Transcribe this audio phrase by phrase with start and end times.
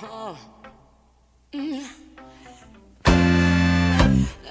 [0.00, 1.86] Mm.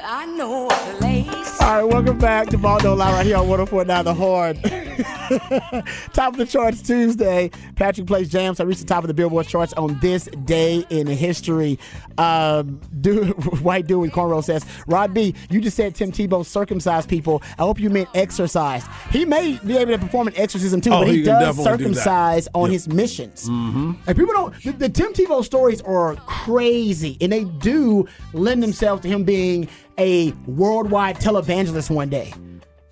[0.02, 1.62] I know a place.
[1.62, 4.86] All right, welcome back to Ball Don't Lie right here on 1049 The Horn.
[6.14, 7.52] top of the charts Tuesday.
[7.76, 8.60] Patrick plays jams.
[8.60, 11.80] I reached the top of the Billboard charts on this day in history.
[12.18, 13.28] Um, dude,
[13.62, 17.42] white dude with cornrow says, Rod B, you just said Tim Tebow circumcised people.
[17.58, 18.88] I hope you meant exercised.
[19.12, 21.78] He may be able to perform an exorcism too, Oh, but he he, does definitely
[21.78, 22.72] do circumcise on Yep.
[22.74, 23.50] his missions.
[23.50, 23.92] Mm-hmm.
[24.08, 29.02] And people don't, the, the Tim Tebow stories are crazy, and they do lend themselves
[29.04, 32.34] to him being a worldwide televangelist one day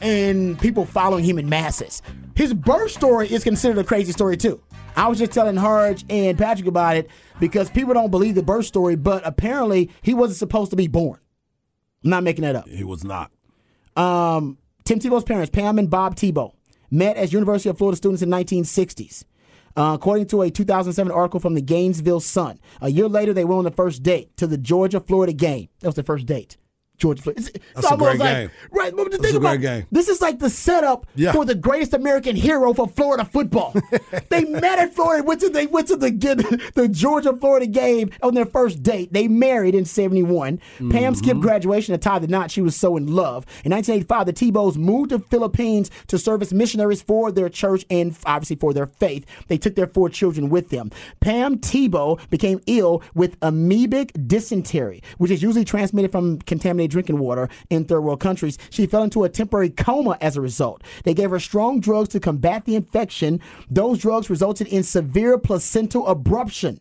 [0.01, 2.01] and people following him in masses.
[2.35, 4.61] His birth story is considered a crazy story too.
[4.95, 8.65] I was just telling Harge and Patrick about it because people don't believe the birth
[8.65, 11.19] story, but apparently he wasn't supposed to be born.
[12.03, 12.67] I'm not making that up.
[12.67, 13.31] He was not.
[13.95, 16.53] Um, Tim Tebow's parents, Pam and Bob Tebow,
[16.89, 19.23] met as University of Florida students in 1960s.
[19.75, 23.59] Uh, according to a 2007 article from the Gainesville Sun, a year later they went
[23.59, 25.69] on the first date to the Georgia Florida game.
[25.81, 26.57] That was the first date.
[26.97, 27.41] Georgia Florida.
[27.41, 28.49] It's, That's a almost great like, game.
[28.71, 29.85] Right, but That's the thing a about game.
[29.91, 31.31] this is like the setup Yeah.
[31.31, 33.75] for the greatest American hero for Florida football.
[34.29, 36.07] they met at Florida, went to they went to the
[36.75, 39.13] the Georgia Florida game on their first date.
[39.13, 40.57] They married in '71.
[40.57, 41.13] Pam Mm-hmm.
[41.13, 42.49] skipped graduation to tie the knot.
[42.51, 43.45] She was so in love.
[43.63, 48.17] In 1985, the Tebows moved to Philippines to serve as missionaries for their church and
[48.25, 49.25] obviously for their faith.
[49.47, 50.91] They took their four children with them.
[51.21, 57.49] Pam Tebow became ill with amoebic dysentery, which is usually transmitted from contaminated drinking water
[57.69, 58.57] in third world countries.
[58.69, 60.83] She fell into a temporary coma as a result.
[61.03, 63.39] They gave her strong drugs to combat the infection.
[63.69, 66.79] Those drugs resulted in severe placental abruption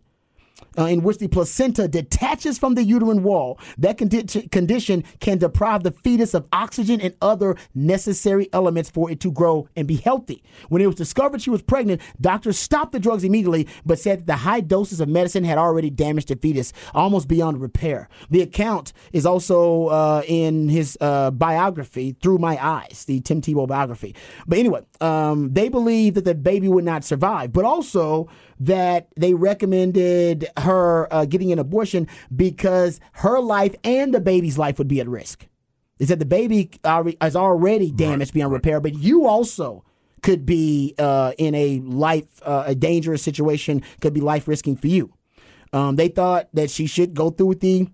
[0.79, 3.59] uh, in which the placenta detaches from the uterine wall.
[3.79, 9.21] That condi- condition can deprive the fetus of oxygen and other necessary elements for it
[9.21, 10.43] to grow and be healthy.
[10.69, 14.27] When it was discovered she was pregnant, doctors stopped the drugs immediately, but said that
[14.27, 18.09] the high doses of medicine had already damaged the fetus almost beyond repair.
[18.31, 23.67] The account is also uh, in his uh, biography, Through My Eyes, the Tim Tebow
[23.67, 24.15] biography.
[24.47, 28.29] But anyway, um, they believe that the baby would not survive, but also
[28.61, 34.79] that they recommended her uh, getting an abortion because her life and the baby's life
[34.79, 35.47] would be at risk.
[35.99, 39.85] They said the baby is already damaged beyond repair, but you also
[40.23, 44.89] could be uh, in a life, uh, a dangerous situation, could be life risking for
[44.89, 45.13] you.
[45.73, 47.89] Um, they thought that she should go through with the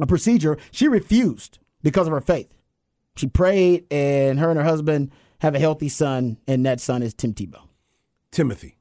[0.00, 0.58] uh, procedure.
[0.70, 2.52] She refused because of her faith.
[3.16, 7.14] She prayed, and her and her husband have a healthy son, and that son is
[7.14, 7.62] Tim Tebow.
[8.30, 8.78] Timothy.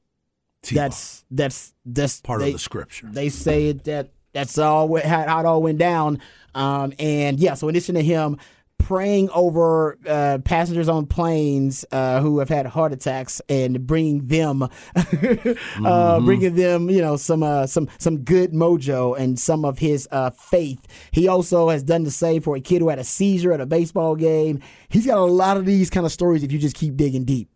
[0.71, 3.07] That's that's that's part they- of the scripture.
[3.11, 6.19] They say it that that's all how, how it all went down.
[6.55, 8.37] Um, and yeah, so in addition to him
[8.79, 14.61] praying over uh, passengers on planes uh, who have had heart attacks and bringing them,
[14.63, 16.25] uh, Mm-hmm.
[16.25, 20.29] bringing them, you know, some uh, some some good mojo and some of his uh,
[20.31, 20.79] faith.
[21.11, 23.65] He also has done the same for a kid who had a seizure at a
[23.65, 24.61] baseball game.
[24.89, 27.49] He's got a lot of these kind of stories if you just keep digging deep.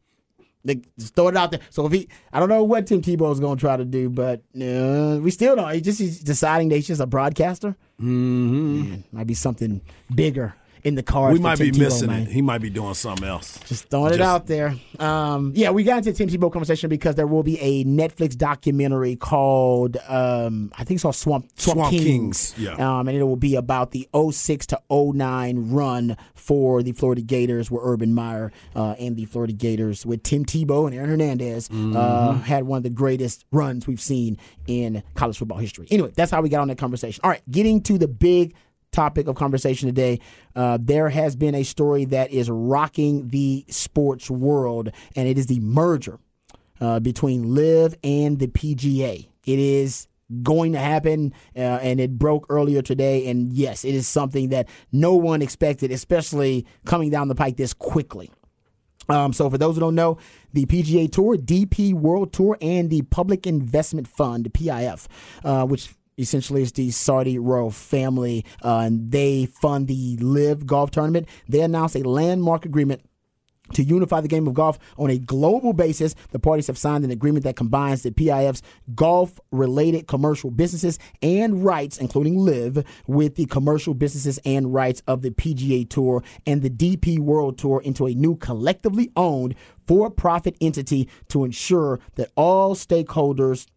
[0.68, 1.62] They just throw it out there.
[1.70, 4.10] So if he, I don't know what Tim Tebow is going to try to do,
[4.10, 5.74] but uh, we still don't.
[5.74, 7.76] He just he's deciding that he's just a broadcaster.
[8.02, 8.96] Mm-hmm.
[9.12, 9.82] might be something
[10.14, 10.54] bigger
[10.88, 11.34] in the cards.
[11.38, 12.24] we might be missing man.
[12.24, 12.30] it.
[12.30, 13.60] He might be doing something else.
[13.68, 14.76] Just throwing it out there.
[15.00, 18.38] Um, yeah, we got into the Tim Tebow conversation because there will be a Netflix
[18.38, 22.54] documentary called, um, I think it's called Swamp Swamp, Swamp Kings.
[22.54, 22.74] Kings, yeah.
[23.00, 27.70] Um, and it will be about the 06 to 09 run for the Florida Gators,
[27.70, 31.74] where Urban Meyer uh, and the Florida Gators, with Tim Tebow and Aaron Hernandez, uh,
[31.74, 32.42] Mm-hmm.
[32.42, 34.38] had one of the greatest runs we've seen
[34.68, 35.88] in college football history.
[35.92, 37.22] Anyway, that's how we got on that conversation.
[37.24, 38.54] All right, getting to the big
[38.98, 40.20] topic of conversation today.
[40.56, 45.46] Uh, there has been a story that is rocking the sports world, and it is
[45.46, 46.18] the merger
[46.82, 49.30] uh, between LIV and the PGA.
[49.46, 50.08] It is
[50.42, 53.28] going to happen, uh, and it broke earlier today.
[53.30, 57.76] And yes, it is something that no one expected, especially coming down the pike this
[57.76, 58.32] quickly.
[59.10, 60.18] Um, so, for those who don't know,
[60.54, 65.08] the PGA Tour, DP World Tour, and the Public Investment Fund, PIF,
[65.46, 70.92] uh, which essentially it's the Saudi royal family, uh, and they fund the LIV Golf
[70.92, 71.28] Tournament.
[71.48, 73.02] They announced a landmark agreement
[73.74, 77.12] to unify the game of golf on a global basis, the parties have signed an
[77.12, 78.62] agreement that combines the PIF's
[78.96, 85.22] golf related commercial businesses and rights, including LIV, with the commercial businesses and rights of
[85.22, 89.56] the PGA Tour and the DP World Tour into a new collectively owned
[89.86, 93.68] for profit entity to ensure that all stakeholders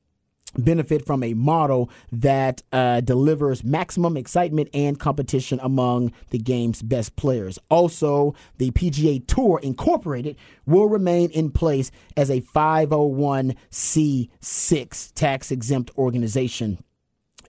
[0.58, 7.14] benefit from a model that uh, delivers maximum excitement and competition among the game's best
[7.17, 7.58] players.
[7.69, 10.37] Also, the PGA Tour Incorporated
[10.67, 16.79] will remain in place as a 501c6 tax exempt organization.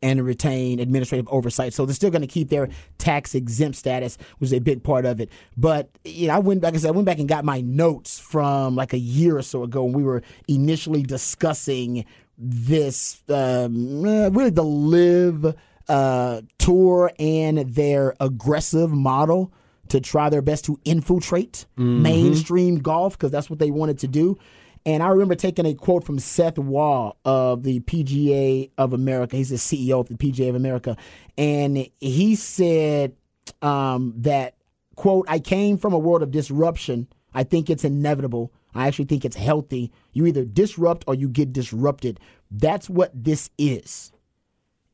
[0.04, 1.74] and retain administrative oversight.
[1.74, 5.06] So they're still going to keep their tax exempt status, which is a big part
[5.06, 5.30] of it.
[5.56, 6.74] But you know, I went back.
[6.74, 9.62] I said I went back and got my notes from like a year or so
[9.62, 12.04] ago when we were initially discussing
[12.42, 15.56] this um, uh, really the LIV
[15.88, 19.54] uh, tour and their aggressive model
[19.90, 21.66] to try their best to infiltrate
[22.02, 24.38] mainstream golf because that's what they wanted to do.
[24.86, 29.36] And I remember taking a quote from Seth Waugh of the PGA of America.
[29.36, 30.98] He's the CEO of the PGA of America.
[31.38, 33.16] And he said
[33.62, 34.56] um, that,
[34.96, 37.08] quote, I came from a world of disruption.
[37.34, 38.52] I think it's inevitable.
[38.74, 39.92] I actually think it's healthy.
[40.14, 42.20] You either disrupt or you get disrupted.
[42.50, 44.12] That's what this is.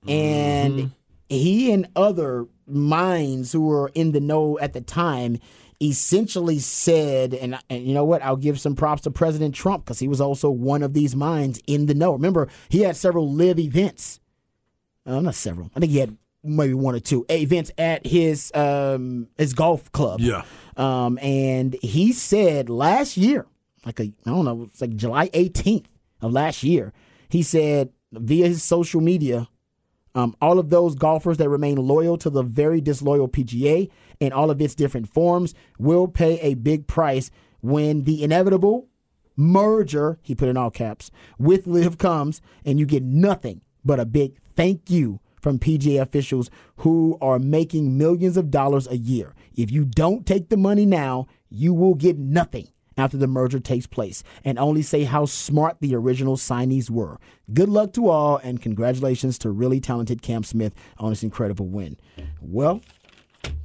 [0.07, 0.91] And
[1.29, 5.39] he and other minds who were in the know at the time
[5.81, 8.23] essentially said, and, and you know what?
[8.23, 11.61] I'll give some props to President Trump because he was also one of these minds
[11.67, 12.13] in the know.
[12.13, 14.19] Remember, he had several LIV events.
[15.05, 15.71] Uh, not several.
[15.75, 20.19] I think he had maybe one or two events at his um, his golf club.
[20.19, 20.43] Yeah.
[20.75, 23.45] Um, and he said last year,
[23.85, 25.85] like a I don't know, it's like July 18th
[26.21, 26.93] of last year,
[27.29, 29.47] he said via his social media,
[30.15, 33.89] um, all of those golfers that remain loyal to the very disloyal PGA
[34.19, 37.29] and all of its different forms will pay a big price
[37.61, 38.87] when the inevitable
[39.35, 44.05] merger, he put in all caps, with LIV comes and you get nothing but a
[44.05, 49.35] big thank you from PGA officials who are making millions of dollars a year.
[49.55, 53.87] If you don't take the money now, you will get nothing after the merger takes
[53.87, 57.17] place and only say how smart the original signees were.
[57.53, 61.97] Good luck to all and congratulations to really talented Cam Smith on this incredible win.
[62.41, 62.81] Well,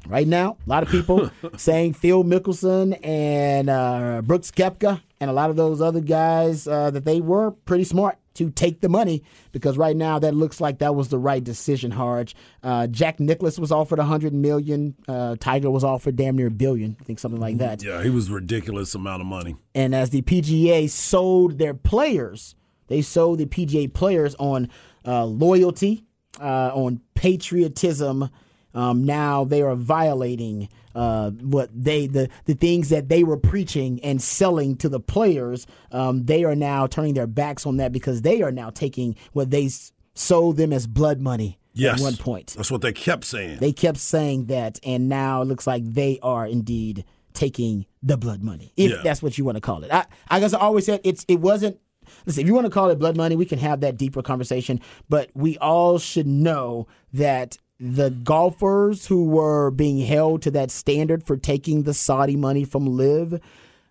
[0.06, 5.32] right now, a lot of people saying Phil Mickelson and uh, Brooks Koepka and a
[5.32, 9.23] lot of those other guys uh, that they were pretty smart to take the money
[9.52, 11.90] because right now that looks like that was the right decision.
[11.90, 14.94] Harge, uh, Jack Nicklaus was offered a hundred million.
[15.06, 16.96] Uh, Tiger was offered damn near a billion.
[17.00, 17.82] I think something like that.
[17.82, 19.56] Yeah, he was ridiculous amount of money.
[19.75, 22.55] And as the PGA sold their players,
[22.88, 24.69] they sold the PGA players on
[25.06, 26.05] uh, loyalty,
[26.40, 28.28] uh, on patriotism.
[28.75, 34.01] Um, now they are violating uh, what they the the things that they were preaching
[34.03, 35.67] and selling to the players.
[35.91, 39.51] Um, they are now turning their backs on that because they are now taking what
[39.51, 42.01] they s- sold them as blood money Yes.
[42.01, 42.55] at one point.
[42.57, 43.59] That's what they kept saying.
[43.59, 48.43] They kept saying that, and now it looks like they are indeed taking the blood
[48.43, 49.01] money, if Yeah.
[49.03, 49.91] that's what you want to call it.
[49.91, 51.79] I, I guess I always said it's it wasn't.
[52.27, 54.81] Listen, if you want to call it blood money, we can have that deeper conversation.
[55.09, 61.25] But we all should know that the golfers who were being held to that standard
[61.25, 63.40] for taking the Saudi money from LIV,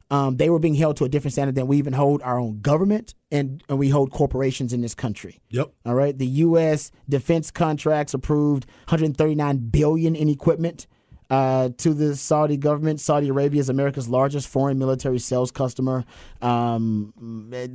[0.09, 2.61] um, they were being held to a different standard than we even hold our own
[2.61, 5.41] government and, and we hold corporations in this country.
[5.49, 5.73] Yep.
[5.85, 6.17] All right.
[6.17, 6.91] The U.S.
[7.09, 10.87] defense contracts approved 139 billion in equipment
[11.29, 13.01] uh, to the Saudi government.
[13.01, 16.05] Saudi Arabia is America's largest foreign military sales customer.
[16.41, 17.13] Um,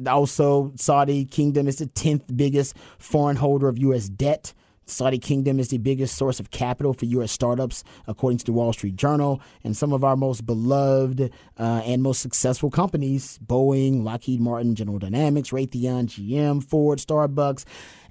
[0.07, 4.09] also, Saudi Kingdom is the 10th biggest foreign holder of U.S.
[4.09, 4.55] debt.
[4.87, 7.33] Saudi Kingdom is the biggest source of capital for U.S.
[7.33, 9.41] startups, according to the Wall Street Journal.
[9.65, 14.99] And some of our most beloved uh, and most successful companies Boeing, Lockheed Martin, General
[14.99, 17.65] Dynamics, Raytheon, GM, Ford, Starbucks,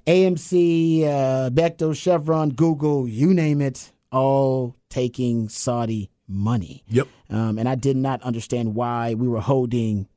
[0.06, 6.84] AMC, uh, Bechtel, Chevron, Google, you name it, all taking Saudi money.
[6.88, 7.08] Yep.
[7.30, 10.08] Um, and I did not understand why we were holding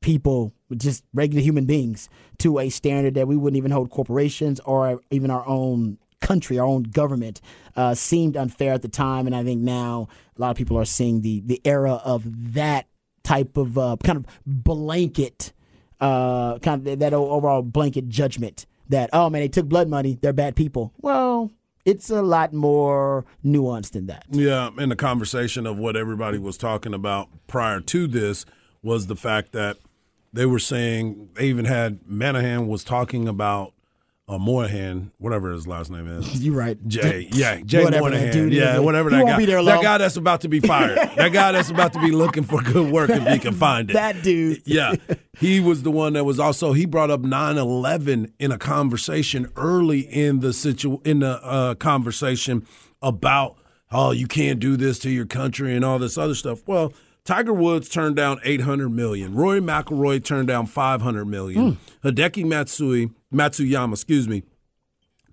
[0.00, 2.08] people, just regular human beings,
[2.38, 6.66] to a standard that we wouldn't even hold corporations or even our own country, our
[6.66, 7.40] own government.
[7.76, 10.84] Uh, seemed unfair at the time, and I think now a lot of people are
[10.84, 12.86] seeing the the era of that
[13.22, 15.52] type of uh, kind of blanket,
[16.00, 20.32] uh, kind of that overall blanket judgment that oh man, they took blood money, they're
[20.32, 20.92] bad people.
[21.00, 21.50] Well.
[21.84, 24.24] It's a lot more nuanced than that.
[24.28, 28.44] Yeah, and the conversation of what everybody was talking about prior to this
[28.82, 29.76] was the fact that
[30.36, 33.72] they were saying they even had Manahan was talking about
[34.28, 36.40] uh, Moynihan, whatever his last name is.
[36.44, 36.76] You're right.
[36.88, 38.58] Jay, yeah, Jay Whatever that Moynihan, dude is.
[38.58, 39.38] yeah, whatever that guy.
[39.38, 40.98] be there that guy that's about to be fired.
[41.16, 43.94] that guy that's about to be looking for good work if he can find it.
[43.94, 44.62] That dude.
[44.66, 44.96] yeah,
[45.38, 50.00] he was the one that was also he brought up 9/11 in a conversation early
[50.00, 52.66] in the situ in the uh, conversation
[53.00, 53.56] about
[53.92, 56.62] oh you can't do this to your country and all this other stuff.
[56.66, 56.92] Well.
[57.26, 59.34] Tiger Woods turned down 800 million.
[59.34, 61.78] Roy McIlroy turned down 500 million.
[62.04, 64.44] Hideki Matsui, Matsuyama, excuse me,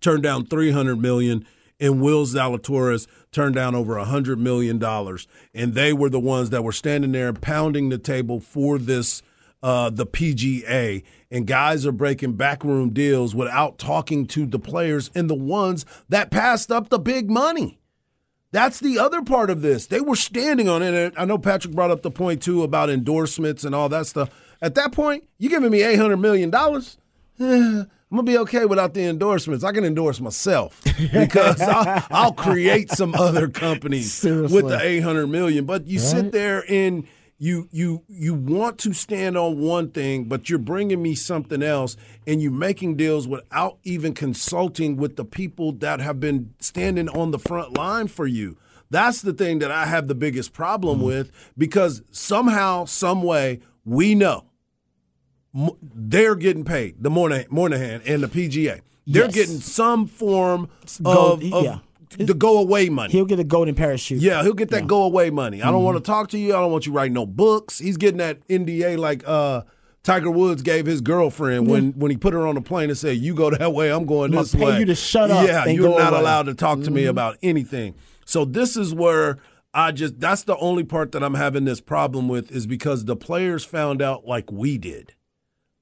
[0.01, 1.45] turned down 300 million
[1.79, 6.63] and Will Zalatoris turned down over 100 million dollars and they were the ones that
[6.63, 9.21] were standing there pounding the table for this
[9.63, 15.29] uh, the PGA, and guys are breaking backroom deals without talking to the players and
[15.29, 17.79] the ones that passed up the big money.
[18.53, 19.87] That's the other part of this.
[19.87, 20.93] They were standing on it.
[20.93, 24.29] And I know Patrick brought up the point too about endorsements and all that stuff.
[24.61, 26.97] At that point, you giving me eight hundred million dollars.
[27.39, 29.63] I'm gonna be okay without the endorsements.
[29.63, 30.79] I can endorse myself
[31.11, 34.61] because I'll, I'll create some other companies Seriously.
[34.61, 35.65] with the 800 million.
[35.65, 37.07] But you sit there and
[37.43, 41.97] you you you want to stand on one thing, but you're bringing me something else,
[42.25, 47.31] and you're making deals without even consulting with the people that have been standing on
[47.31, 48.55] the front line for you.
[48.89, 51.07] That's the thing that I have the biggest problem mm-hmm.
[51.07, 54.45] with because somehow, some way, we know
[55.53, 57.03] they're getting paid.
[57.03, 59.33] The Moynihan, and the PGA, they're Yes.
[59.33, 60.69] getting some form
[61.01, 61.79] Gold- of, of yeah.
[62.17, 63.11] The go away money.
[63.11, 64.21] He'll get a golden parachute.
[64.21, 65.61] Yeah, he'll get that go away money.
[65.61, 65.73] I Mm-hmm.
[65.73, 66.55] don't want to talk to you.
[66.55, 67.79] I don't want you writing no books.
[67.79, 69.63] He's getting that NDA like uh,
[70.03, 73.17] Tiger Woods gave his girlfriend when when he put her on the plane and said,
[73.17, 75.65] "You go that way, I'm going I'm this pay way." you to shut up Yeah,
[75.65, 76.03] you're not away.
[76.05, 76.15] Mm-hmm.
[76.15, 77.95] allowed to talk to me about anything.
[78.25, 79.37] So this is where
[79.73, 83.15] I just that's the only part that I'm having this problem with is because the
[83.15, 85.13] players found out like we did.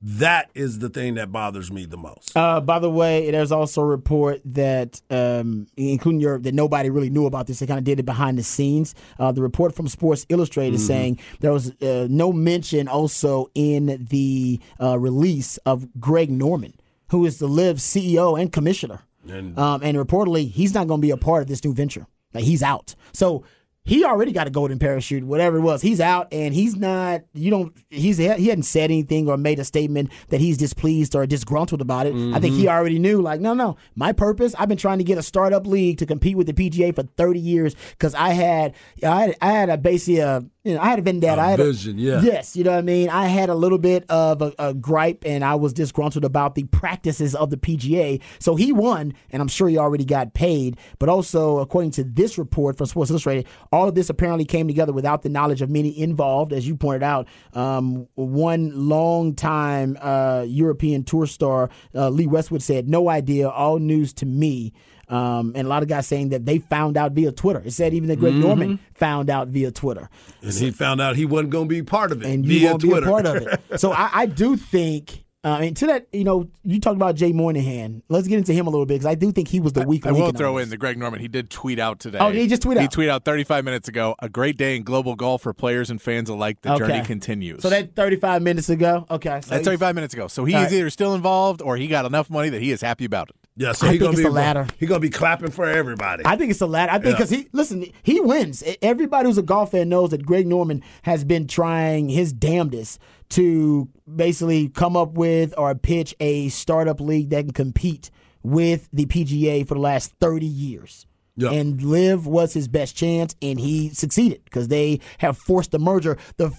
[0.03, 2.36] That is the thing that bothers me the most.
[2.36, 7.12] Uh, by the way, there's also a report that, um, including your, that nobody really
[7.12, 7.60] knew about this.
[7.60, 8.96] They kind of did it behind the scenes.
[9.20, 14.08] Uh, the report from Sports Illustrated is saying there was uh, no mention also in
[14.10, 16.74] the uh, release of Greg Norman,
[17.12, 19.01] who is the LIV CEO and commissioner.
[19.29, 22.08] And- um, and reportedly, he's not going to be a part of this new venture.
[22.34, 22.96] Like he's out.
[23.13, 23.43] So
[23.83, 25.81] he already got a golden parachute, whatever it was.
[25.81, 27.21] He's out, and he's not.
[27.33, 27.75] You don't.
[27.89, 32.05] He's he hadn't said anything or made a statement that he's displeased or disgruntled about
[32.05, 32.13] it.
[32.13, 32.69] I think he mm-hmm.
[32.69, 33.21] already knew.
[33.21, 33.77] Like, no, no.
[33.95, 34.53] My purpose.
[34.59, 37.39] I've been trying to get a startup league to compete with the PGA for thirty
[37.39, 41.00] years because I had, I had, I had a basically a, you know, I had
[41.00, 41.41] a vendetta.
[41.41, 42.22] A I had vision, yeah.
[42.22, 43.10] Yes, you know what I mean.
[43.10, 46.65] I had a little bit of a, a gripe, and I was disgruntled about the
[46.65, 48.22] practices of the PGA.
[48.38, 50.77] So he won, and I'm sure he already got paid.
[51.00, 54.94] But also, according to this report from Sports Illustrated, all of this apparently came together
[54.94, 57.27] without the knowledge of many involved, as you pointed out.
[57.53, 63.50] Um, one long-time uh, European tour star, uh, Lee Westwood, said, "No idea.
[63.50, 64.74] All news to me."
[65.12, 67.62] Um, and a lot of guys saying that they found out via Twitter.
[67.65, 70.10] It said even that Greg Norman found out via Twitter
[70.41, 72.70] And he found out he wasn't going to be part of it and you via
[72.70, 73.01] won't Twitter.
[73.01, 73.62] be a part of it.
[73.80, 75.25] So I, I do think.
[75.44, 78.03] Uh, and to that, you know, you talked about Jay Moynihan.
[78.10, 80.06] Let's get into him a little bit because I do think he was the weak
[80.06, 80.24] I link.
[80.24, 81.20] will throw in the Greg Norman.
[81.20, 82.20] He did tweet out today.
[82.22, 84.13] Oh, he just tweet He tweeted out 35 minutes ago.
[84.20, 86.62] A great day in global golf for players and fans alike.
[86.62, 86.86] The Okay.
[86.88, 87.63] journey continues.
[87.63, 89.08] So that 35 minutes ago.
[89.10, 90.27] Okay, so that's 35 minutes ago.
[90.27, 90.72] So he is right.
[90.74, 93.36] either still involved or he got enough money that he is happy about it.
[93.62, 94.68] Yeah, so I he think gonna it's be the latter.
[94.80, 96.24] He's gonna be clapping for everybody.
[96.25, 96.91] I think it's the latter.
[96.91, 97.12] I think Yeah.
[97.12, 98.63] because he listen, he wins.
[98.82, 102.98] Everybody who's a golf fan knows that Greg Norman has been trying his damnedest
[103.30, 108.10] to basically come up with or pitch a startup league that can compete
[108.41, 111.06] with the PGA for the last thirty years.
[111.38, 111.51] Yeah.
[111.51, 116.18] And LIV was his best chance, and he succeeded because they have forced the merger.
[116.38, 116.51] The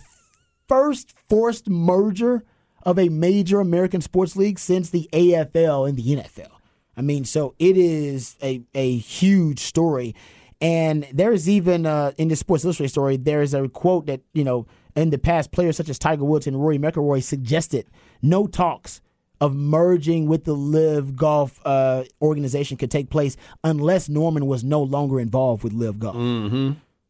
[0.68, 2.44] first forced merger
[2.85, 6.51] of a major American sports league since the AFL and the NFL.
[6.96, 10.14] I mean, so it is a, a huge story.
[10.61, 14.66] And there's even uh, in this Sports Illustrated story, there's a quote that, you know,
[14.94, 17.87] in the past, players such as Tiger Woods and Rory McIlroy suggested
[18.20, 19.00] no talks
[19.40, 24.80] of merging with the LIV Golf uh, organization could take place unless Norman was no
[24.82, 26.14] longer involved with LIV Golf.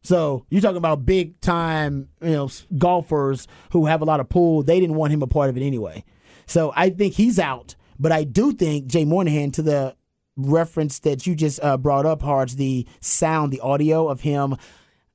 [0.01, 4.63] So you're talking about big time, you know, golfers who have a lot of pull.
[4.63, 6.03] They didn't want him a part of it anyway.
[6.47, 7.75] So I think he's out.
[7.99, 9.95] But I do think Jay Moynihan, to the
[10.35, 14.55] reference that you just uh, brought up, Hards, the sound, the audio of him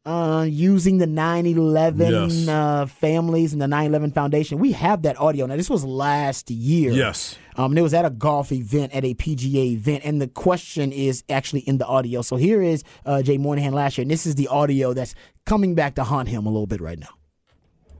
[0.07, 1.99] uh, using the 9/11
[2.31, 2.49] Yes.
[2.49, 4.59] uh, families and the 9/11 Foundation.
[4.59, 5.45] We have that audio.
[5.47, 6.93] Now this was last year.
[6.93, 7.37] Yes.
[7.57, 10.93] Um, and it was at a golf event, at a PGA event, and the question
[10.93, 12.23] is actually in the audio.
[12.23, 15.75] So here is uh, Jay Moynihan last year, and this is the audio that's coming
[15.75, 17.09] back to haunt him a little bit right now.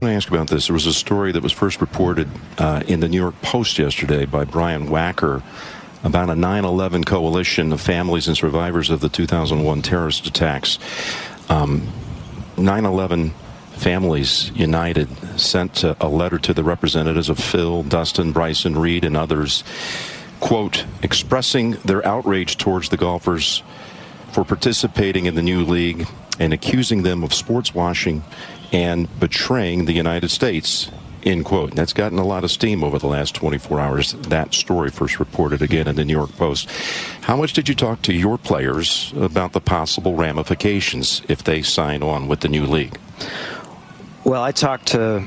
[0.01, 0.67] I want to ask about this.
[0.67, 4.23] There was a story that was first reported uh, in the New York Post yesterday
[4.25, 5.43] by Brian Wacker
[6.05, 10.79] about a 9 11 coalition of families and survivors of the 2001 terrorist attacks.
[11.49, 11.81] 9
[12.57, 13.33] 11
[13.73, 19.65] Families United sent a letter to the representatives of Phil, Dustin, Bryson, Reed, and others,
[20.39, 23.63] quote, expressing their outrage towards the golfers
[24.31, 26.07] for participating in the new league
[26.39, 28.23] and accusing them of sports washing
[28.71, 30.89] and betraying the United States.
[31.23, 31.75] End quote.
[31.75, 34.13] That's gotten a lot of steam over the last 24 hours.
[34.13, 36.69] That story first reported again in the New York Post.
[37.21, 42.03] How much did you talk to your players about the possible ramifications if they sign
[42.03, 42.97] on with the new league?
[44.23, 45.23] Well, I talked to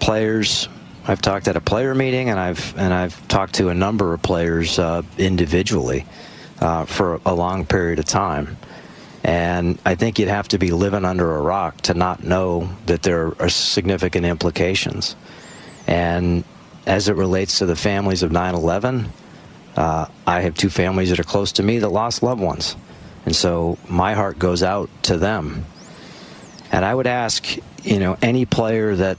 [0.00, 0.68] players
[1.06, 4.22] I've talked at a player meeting, and I've and I've talked to a number of
[4.22, 6.06] players uh, individually
[6.60, 8.56] uh, for a long period of time.
[9.22, 13.02] And I think you'd have to be living under a rock to not know that
[13.02, 15.14] there are significant implications.
[15.86, 16.44] And
[16.86, 19.08] as it relates to the families of 9 11,
[19.76, 22.76] uh, I have two families that are close to me that lost loved ones.
[23.26, 25.66] And so my heart goes out to them.
[26.72, 27.46] And I would ask,
[27.82, 29.18] you know, any player that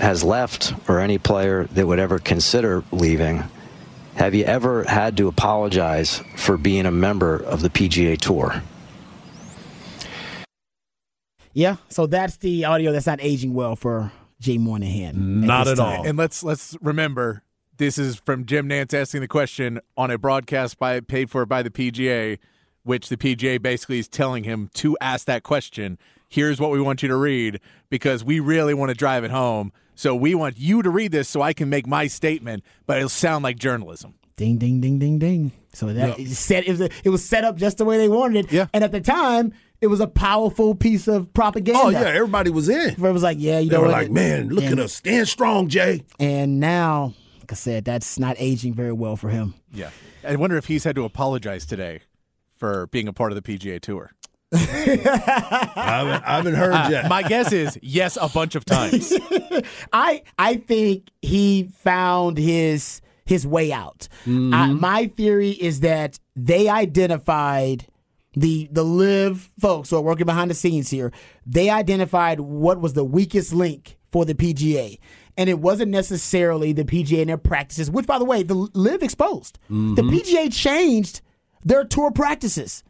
[0.00, 3.44] has left or any player that would ever consider leaving,
[4.16, 8.62] have you ever had to apologize for being a member of the PGA Tour?
[11.54, 15.46] Yeah, so that's the audio that's not aging well for Jay Moynihan.
[15.46, 16.00] Not this at time.
[16.00, 16.06] all.
[16.06, 17.42] And let's let's remember
[17.76, 21.62] this is from Jim Nantz asking the question on a broadcast by paid for by
[21.62, 22.38] the PGA,
[22.82, 25.98] which the PGA basically is telling him to ask that question.
[26.28, 29.72] Here's what we want you to read because we really want to drive it home.
[29.94, 33.08] So we want you to read this so I can make my statement, but it'll
[33.08, 34.14] sound like journalism.
[34.36, 35.52] Ding, ding, ding, ding, ding.
[35.72, 38.46] So that it set it was, it was set up just the way they wanted
[38.46, 38.52] it.
[38.52, 38.66] Yeah.
[38.72, 39.52] And at the time,
[39.84, 41.78] it was a powerful piece of propaganda.
[41.82, 42.94] Oh yeah, everybody was in.
[42.94, 43.92] Where it was like, yeah, you They know were what?
[43.92, 46.02] like, man, look and, at us, stand strong, Jay.
[46.18, 49.52] And now, like I said, that's not aging very well for him.
[49.74, 49.90] Yeah.
[50.26, 52.00] I wonder if he's had to apologize today
[52.56, 54.12] for being a part of the PGA Tour.
[54.54, 54.58] I
[55.76, 57.08] haven't, I haven't heard uh, yet.
[57.10, 59.12] My guess is yes, a bunch of times.
[59.92, 64.08] I I think he found his his way out.
[64.24, 64.54] Hmm.
[64.54, 67.86] I, my theory is that they identified
[68.36, 71.12] the the LIV folks who are working behind the scenes here.
[71.46, 74.98] They identified what was the weakest link for the PGA.
[75.36, 79.02] And it wasn't necessarily the PGA and their practices, which, by the way, the LIV
[79.02, 79.58] exposed.
[79.68, 81.20] The PGA changed
[81.64, 82.84] their tour practices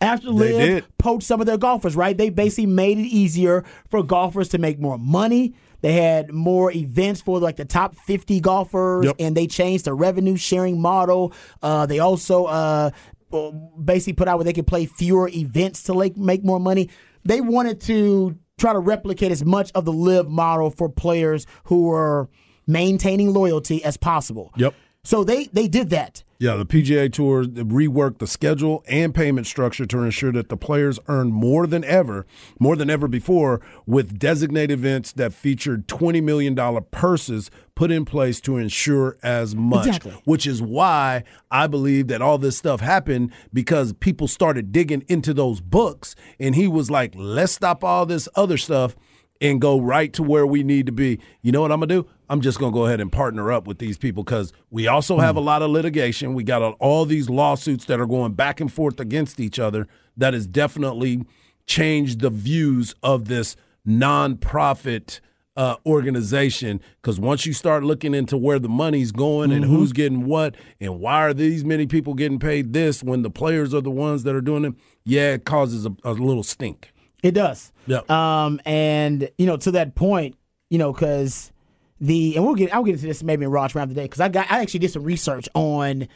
[0.00, 0.84] after LIV did.
[0.98, 2.16] poached some of their golfers, right?
[2.16, 5.54] They basically made it easier for golfers to make more money.
[5.80, 9.16] They had more events for like the top 50 golfers, Yep.
[9.18, 11.32] and they changed the revenue sharing model.
[11.60, 12.90] Uh, they also uh,
[13.82, 16.90] basically put out where they could play fewer events to like make more money.
[17.24, 21.84] They wanted to try to replicate as much of the LIV model for players who
[21.84, 22.28] were
[22.66, 24.52] maintaining loyalty as possible.
[24.56, 24.74] Yep.
[25.04, 26.22] So they they did that.
[26.38, 30.98] Yeah, the PGA Tour reworked the schedule and payment structure to ensure that the players
[31.06, 32.26] earn more than ever,
[32.58, 36.56] more than ever before, with designated events that featured $20 million
[36.90, 39.86] purses put in place to ensure as much.
[39.86, 40.12] Exactly.
[40.24, 45.32] Which is why I believe that all this stuff happened because people started digging into
[45.32, 46.14] those books.
[46.38, 48.96] And he was like, let's stop all this other stuff
[49.40, 51.18] and go right to where we need to be.
[51.42, 52.08] You know what I'm gonna do?
[52.30, 55.36] I'm just gonna go ahead and partner up with these people because we also have
[55.36, 55.44] a mm.
[55.44, 56.34] lot of litigation.
[56.34, 59.88] We got all these lawsuits that are going back and forth against each other.
[60.16, 61.24] That has definitely
[61.66, 63.56] changed the views of this
[63.86, 65.20] nonprofit
[65.56, 66.80] uh, organization.
[67.00, 71.00] Because once you start looking into where the money's going and who's getting what and
[71.00, 74.34] why are these many people getting paid this when the players are the ones that
[74.34, 76.92] are doing it, yeah, it causes a, a little stink.
[77.22, 77.72] It does.
[77.86, 78.10] Yep.
[78.10, 80.36] Um, and you know, to that point,
[80.70, 81.52] you know, because
[82.00, 84.28] the and we'll get I'll get into this maybe in Rod's rant today because I
[84.28, 86.08] got I actually did some research on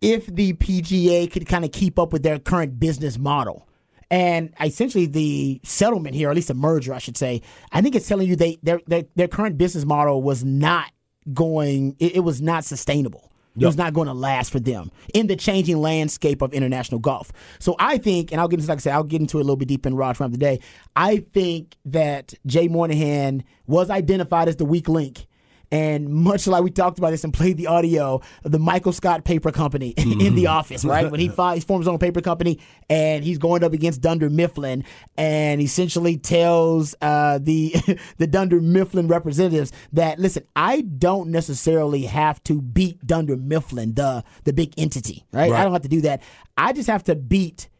[0.00, 3.68] if the PGA could kind of keep up with their current business model.
[4.12, 7.40] And essentially, the settlement here, or at least the merger, I should say,
[7.72, 10.92] I think it's telling you they their their, their current business model was not
[11.32, 11.96] going.
[11.98, 13.32] It, it was not sustainable.
[13.58, 17.32] It was not going to last for them in the changing landscape of international golf.
[17.58, 19.44] So I think, and I'll get into like I said, I'll get into it a
[19.44, 20.60] little bit deeper in Rod from today.
[20.96, 25.26] I think that Jay Moynihan was identified as the weak link.
[25.72, 29.24] And much like we talked about this and played the audio of the Michael Scott
[29.24, 31.10] Paper Company in the office, right?
[31.10, 34.28] When he, fi- he forms his own paper company and he's going up against Dunder
[34.28, 34.84] Mifflin
[35.16, 37.74] and essentially tells uh, the
[38.18, 44.24] the Dunder Mifflin representatives that listen, I don't necessarily have to beat Dunder Mifflin, the
[44.44, 45.50] the big entity, right?
[45.50, 46.22] I don't have to do that.
[46.56, 47.70] I just have to beat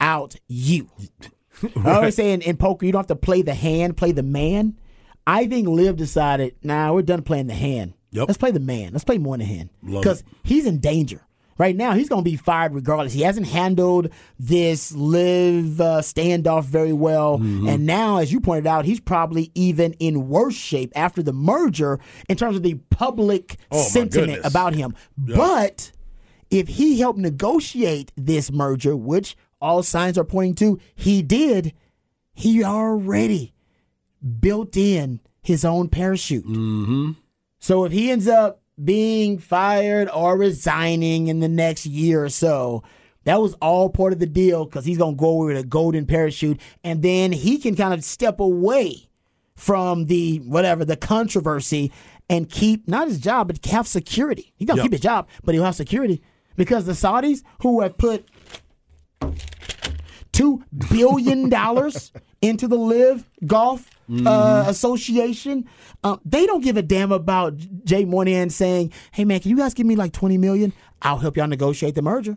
[0.00, 0.88] out you.
[1.84, 4.22] I always say in, in poker, you don't have to play the hand, play the
[4.22, 4.78] man.
[5.26, 7.94] I think Liv decided, nah, we're done playing the hand.
[8.10, 8.28] Yep.
[8.28, 8.92] Let's play the man.
[8.92, 9.70] Let's play more than the hand.
[9.82, 11.22] Love Because he's in danger.
[11.58, 13.12] Right now, he's going to be fired regardless.
[13.12, 14.08] He hasn't handled
[14.38, 17.38] this LIV uh, standoff very well.
[17.38, 17.68] Mm-hmm.
[17.68, 22.00] And now, as you pointed out, he's probably even in worse shape after the merger
[22.28, 24.94] in terms of the public Oh, sentiment about him.
[25.16, 25.92] But
[26.50, 31.74] if he helped negotiate this merger, which all signs are pointing to he did,
[32.34, 33.52] he already
[34.40, 36.46] built in his own parachute.
[36.46, 37.12] Mm-hmm.
[37.58, 42.82] So if he ends up being fired or resigning in the next year or so,
[43.24, 46.06] that was all part of the deal because he's going to go with a golden
[46.06, 49.08] parachute and then he can kind of step away
[49.54, 51.92] from the whatever the controversy
[52.28, 54.52] and keep not his job, but have security.
[54.56, 54.84] He's gonna Yep.
[54.84, 56.22] keep his job, but he'll have security
[56.56, 58.26] because the Saudis who have put
[60.32, 62.10] two billion dollars
[62.42, 63.90] into the LIV Golf
[64.26, 65.64] uh, Association.
[66.04, 69.74] Um, they don't give a damn about Jay Moynihan saying, "Hey man, can you guys
[69.74, 70.72] give me like twenty million?
[71.00, 72.36] I'll help y'all negotiate the merger."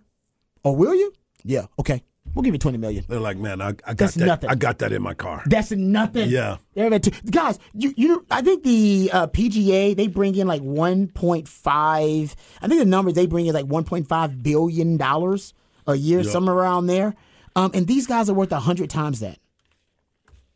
[0.64, 1.14] Or will you?
[1.44, 2.02] Yeah, okay,
[2.34, 3.06] we'll give you twenty million.
[3.08, 4.26] They're like, man, I, I got That's that.
[4.26, 4.50] nothing.
[4.50, 5.44] I got that in my car.
[5.46, 6.30] That's nothing.
[6.30, 6.58] Yeah.
[6.74, 7.12] They're at two.
[7.30, 12.36] Guys, you you I think the uh, PGA they bring in like 1.5.
[12.62, 15.54] I think the number they bring in like 1.5 billion dollars
[15.88, 17.14] a year, somewhere around there.
[17.56, 19.38] Um, and these guys are worth a hundred times that.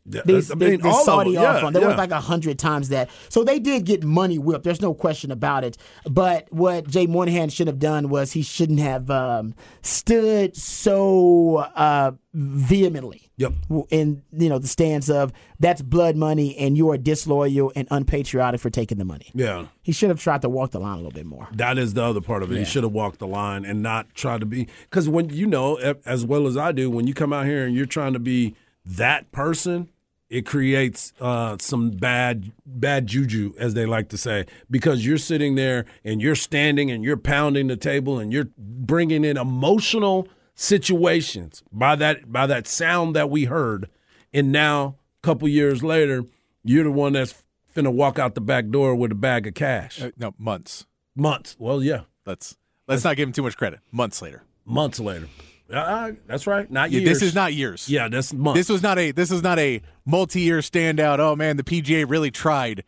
[0.06, 1.44] Yeah, These, I mean, the all of Saudi them.
[1.44, 1.72] off Yeah, on.
[1.72, 1.88] They're yeah.
[1.88, 3.10] worth like a hundred times that.
[3.28, 4.64] So they did get money whipped.
[4.64, 5.76] There's no question about it.
[6.08, 12.12] But what Jay Moynihan should have done was he shouldn't have um, stood so uh,
[12.32, 13.30] vehemently.
[13.36, 13.52] Yep.
[13.88, 18.60] In you know the stance of that's blood money and you are disloyal and unpatriotic
[18.60, 19.30] for taking the money.
[19.34, 19.66] yeah.
[19.82, 21.48] He should have tried to walk the line a little bit more.
[21.54, 22.58] That is the other part of it.
[22.58, 25.76] He should have walked the line and not tried to be because when you know
[26.04, 28.54] as well as I do, when you come out here and you're trying to be
[28.84, 29.90] that person,
[30.28, 35.54] it creates uh, some bad bad juju, as they like to say, because you're sitting
[35.56, 41.62] there and you're standing and you're pounding the table and you're bringing in emotional situations
[41.72, 43.88] by that by that sound that we heard,
[44.32, 46.24] and now a couple years later,
[46.62, 47.42] you're the one that's
[47.74, 50.00] finna walk out the back door with a bag of cash.
[50.02, 50.86] Uh, no, months.
[51.16, 51.56] Months.
[51.58, 53.80] Well, yeah, Let's let's not give him too much credit.
[53.90, 54.42] Months later.
[54.64, 55.26] months later.
[55.72, 56.70] Uh, that's right.
[56.70, 57.20] Not Yeah, years.
[57.20, 57.88] this is not years.
[57.88, 58.58] Yeah, that's months.
[58.58, 61.18] This was not a this was not a multi-year standout.
[61.18, 62.84] Oh man, the PGA really tried.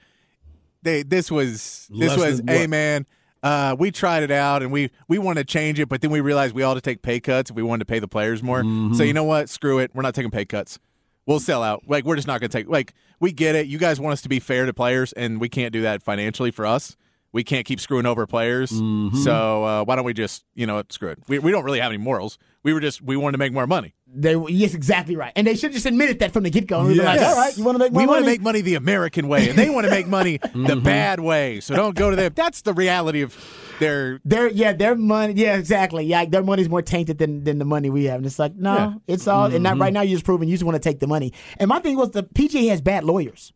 [0.83, 3.07] They this was this Less was hey man,
[3.42, 6.21] uh, we tried it out and we we want to change it, but then we
[6.21, 8.62] realized we ought to take pay cuts if we wanted to pay the players more.
[8.62, 8.95] Mm-hmm.
[8.95, 9.49] So you know what?
[9.49, 9.90] Screw it.
[9.95, 10.79] We're not taking pay cuts.
[11.27, 11.85] We'll sell out.
[11.87, 12.68] Like we're just not going to take.
[12.68, 13.66] Like we get it.
[13.66, 16.51] You guys want us to be fair to players, and we can't do that financially
[16.51, 16.97] for us.
[17.33, 18.71] We can't keep screwing over players.
[18.71, 19.16] Mm-hmm.
[19.18, 21.18] So uh, why don't we just you know screw it?
[21.29, 22.38] We we don't really have any morals.
[22.62, 23.95] We were just we wanted to make more money.
[24.14, 26.83] They yes, exactly right, and they should have just admitted that from the get go.
[26.83, 29.27] Like, all right, you want to make more we want to make money the American
[29.29, 30.81] way, and they want to make money the Mm-hmm.
[30.85, 31.61] bad way.
[31.61, 32.33] So don't go to them.
[32.35, 33.35] That's the reality of
[33.81, 34.21] their.
[34.27, 35.33] Their yeah, their money.
[35.35, 36.05] Yeah, exactly.
[36.05, 38.16] Yeah, their money's more tainted than, than the money we have.
[38.18, 38.92] And it's like, no, Yeah.
[39.07, 39.47] it's all.
[39.47, 41.33] And not, right now, you're just proving you just want to take the money.
[41.57, 43.55] And my thing was the PGA has bad lawyers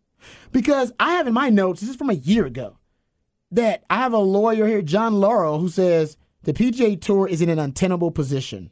[0.53, 1.83] because I have in my notes.
[1.83, 2.79] This is from a year ago
[3.53, 7.49] that I have a lawyer here, John Laurel, who says the PGA Tour is in
[7.49, 8.71] an untenable position.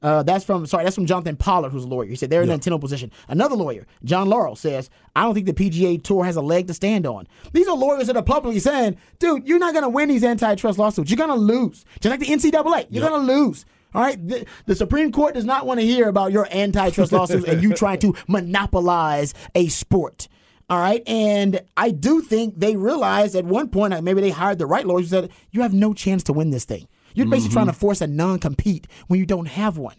[0.00, 2.06] Uh, that's from sorry, that's from Jonathan Pollard, who's a lawyer.
[2.06, 3.10] He said they're in an untenable position.
[3.26, 6.74] Another lawyer, John Laurel, says I don't think the PGA Tour has a leg to
[6.74, 7.26] stand on.
[7.52, 10.78] These are lawyers that are publicly saying, "Dude, you're not going to win these antitrust
[10.78, 11.10] lawsuits.
[11.10, 12.86] You're going to lose, just like the NCAA.
[12.90, 16.08] You're going to lose." All right, the, the Supreme Court does not want to hear
[16.08, 20.28] about your antitrust lawsuits and you trying to monopolize a sport.
[20.70, 24.58] All right, and I do think they realized at one point, uh, maybe they hired
[24.58, 26.86] the right lawyers who said, "You have no chance to win this thing.
[27.14, 29.96] You're basically trying to force a non-compete when you don't have one."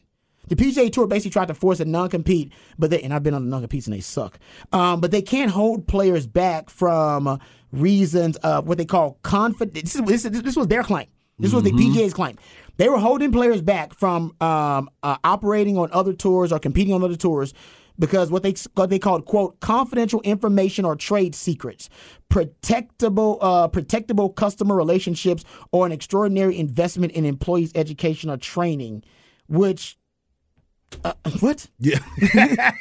[0.48, 3.46] The PGA Tour basically tried to force a non-compete, but they and I've been on
[3.46, 4.40] the non-competes and they suck.
[4.72, 7.40] Um, but they can't hold players back from
[7.72, 9.94] reasons of what they call confidence.
[9.94, 11.08] This, is- this, this was their claim.
[11.40, 12.36] This was the PGA's claim.
[12.78, 17.04] They were holding players back from um, uh, operating on other tours or competing on
[17.04, 17.54] other tours
[18.00, 21.90] because what they what they called quote confidential information or trade secrets,
[22.30, 29.04] protectable uh, protectable customer relationships, or an extraordinary investment in employees' education or training,
[29.48, 29.98] which
[31.04, 31.68] uh, what?
[31.80, 32.00] Yeah.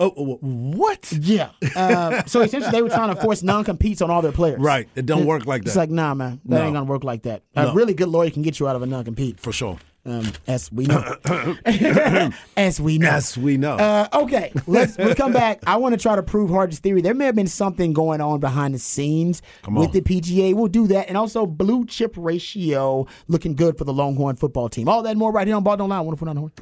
[0.00, 1.12] oh, what?
[1.12, 1.50] Yeah.
[1.76, 4.58] Uh, so essentially, they were trying to force non-competes on all their players.
[4.60, 4.88] Right.
[4.94, 5.68] It don't work like that.
[5.68, 6.64] It's like, nah, man, that No.
[6.64, 7.42] ain't gonna work like that.
[7.54, 9.78] A really good lawyer can get you out of a non-compete, for sure.
[10.04, 11.16] Um, as we know.
[12.56, 13.08] as we know.
[13.08, 13.76] As we know.
[13.76, 15.62] Uh, okay, let's we come back.
[15.66, 17.02] I want to try to prove Hardy's theory.
[17.02, 20.54] There may have been something going on behind the scenes with the PGA.
[20.54, 24.88] We'll do that, and also blue chip ratio looking good for the Longhorn football team.
[24.88, 26.00] All that and more right here on Ball Don't Lie.
[26.00, 26.52] Wonderful on the horn.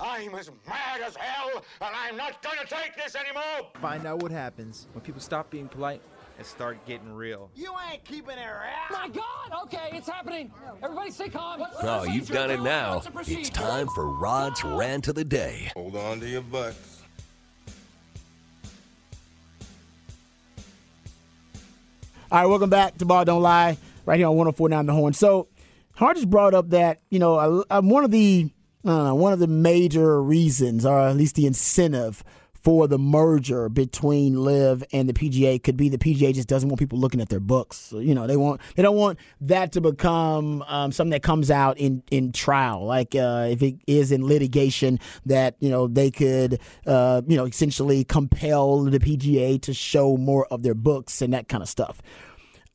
[0.00, 3.70] I'm as mad as hell, and I'm not gonna take this anymore!
[3.80, 6.02] Find out what happens when people stop being polite
[6.40, 7.50] and start getting real.
[7.54, 8.90] You ain't keeping it around!
[8.90, 9.64] My God!
[9.64, 10.50] Okay, it's happening.
[10.82, 11.62] Everybody stay calm.
[11.82, 13.02] Oh, you've done it now.
[13.26, 15.70] It's time for Rod's rant of the day.
[15.76, 17.02] Hold on to your butts.
[22.32, 23.76] All right, welcome back to Ball Don't Lie,
[24.06, 25.12] right here on 104.9 The Horn.
[25.12, 25.48] So,
[25.92, 28.50] Hart just brought up that you know uh, uh, one of the
[28.82, 32.24] I don't know, one of the major reasons, or at least the incentive
[32.62, 36.78] for the merger between LIV and the PGA could be the PGA just doesn't want
[36.78, 37.92] people looking at their books.
[37.96, 41.78] You know, they want they don't want that to become um, something that comes out
[41.78, 42.84] in in trial.
[42.84, 47.46] Like uh, if it is in litigation, that you know they could uh, you know
[47.46, 52.02] essentially compel the PGA to show more of their books and that kind of stuff.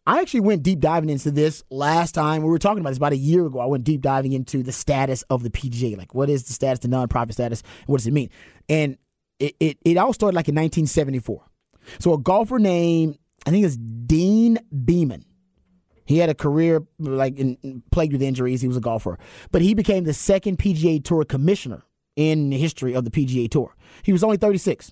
[0.07, 2.43] I actually went deep diving into this last time.
[2.43, 3.59] We were talking about this about a year ago.
[3.59, 5.97] I went deep diving into the status of the PGA.
[5.97, 7.63] Like, what is the status, the nonprofit status?
[7.87, 8.29] What does it mean?
[8.69, 8.97] And
[9.39, 11.43] it, it, it all started like in 1974.
[11.99, 15.25] So a golfer named, I think it's Deane Beman.
[16.05, 18.61] He had a career like in, plagued with injuries.
[18.61, 19.17] He was a golfer,
[19.51, 21.83] but he became the second PGA Tour commissioner
[22.15, 23.75] in the history of the PGA Tour.
[24.03, 24.91] He was only 36.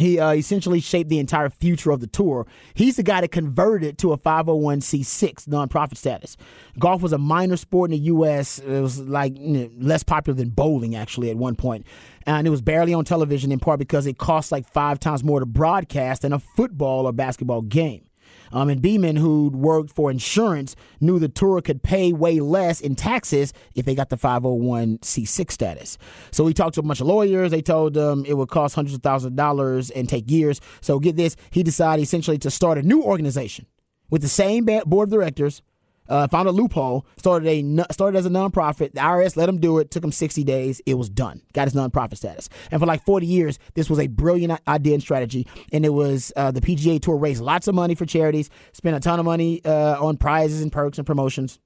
[0.00, 2.46] He uh, essentially shaped the entire future of the tour.
[2.72, 6.38] He's the guy that converted it to a 501c6 nonprofit status.
[6.78, 8.58] Golf was a minor sport in the U.S.
[8.60, 11.86] It was like you know, less popular than bowling, actually, at one point.
[12.26, 15.40] And it was barely on television in part because it cost like five times more
[15.40, 18.04] to broadcast than a football or basketball game.
[18.52, 22.94] Um, and Beman, who'd worked for insurance, knew the tour could pay way less in
[22.94, 25.98] taxes if they got the 501c6 status.
[26.30, 27.50] So he talked to a bunch of lawyers.
[27.50, 30.60] They told him it would cost hundreds of thousands of dollars and take years.
[30.80, 33.66] So get this, he decided essentially to start a new organization
[34.10, 35.62] with the same board of directors
[36.10, 38.92] uh, found a loophole, started a started as a nonprofit.
[38.92, 39.90] The IRS let him do it.
[39.90, 40.82] Took him 60 days.
[40.84, 41.40] It was done.
[41.54, 42.48] Got his nonprofit status.
[42.70, 45.46] And for like 40 years, this was a brilliant idea and strategy.
[45.72, 49.00] And it was uh, the PGA Tour raised lots of money for charities, spent a
[49.00, 51.58] ton of money uh, on prizes and perks and promotions.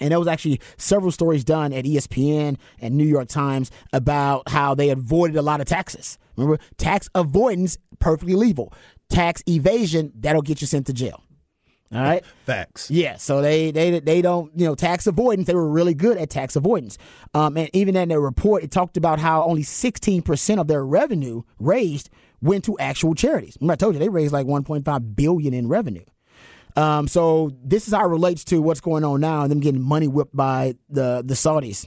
[0.00, 4.74] And there was actually several stories done at ESPN and New York Times about how
[4.74, 6.18] they avoided a lot of taxes.
[6.36, 8.72] Remember, tax avoidance perfectly legal.
[9.08, 11.22] Tax evasion that'll get you sent to jail.
[11.92, 12.24] All right.
[12.46, 12.90] Facts.
[12.90, 13.16] Yeah.
[13.16, 15.46] So they they they don't you know tax avoidance.
[15.46, 16.98] They were really good at tax avoidance.
[17.34, 20.84] Um, and even in their report, it talked about how only 16 percent of their
[20.84, 22.10] revenue raised
[22.42, 23.56] went to actual charities.
[23.60, 26.04] Remember, I told you they raised like 1.5 billion in revenue.
[26.76, 29.80] Um, so this is how it relates to what's going on now and them getting
[29.80, 31.86] money whipped by the the Saudis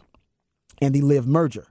[0.81, 1.67] and the LIV merger.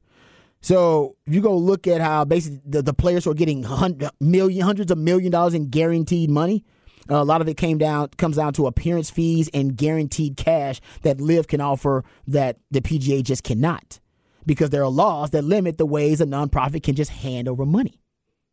[0.60, 4.10] So if you go look at how basically the, the players who are getting hundred,
[4.20, 6.64] million, hundreds of million dollars in guaranteed money
[7.08, 11.20] a lot of it came down comes down to appearance fees and guaranteed cash that
[11.20, 14.00] LIV can offer that the PGA just cannot,
[14.46, 18.00] because there are laws that limit the ways a nonprofit can just hand over money.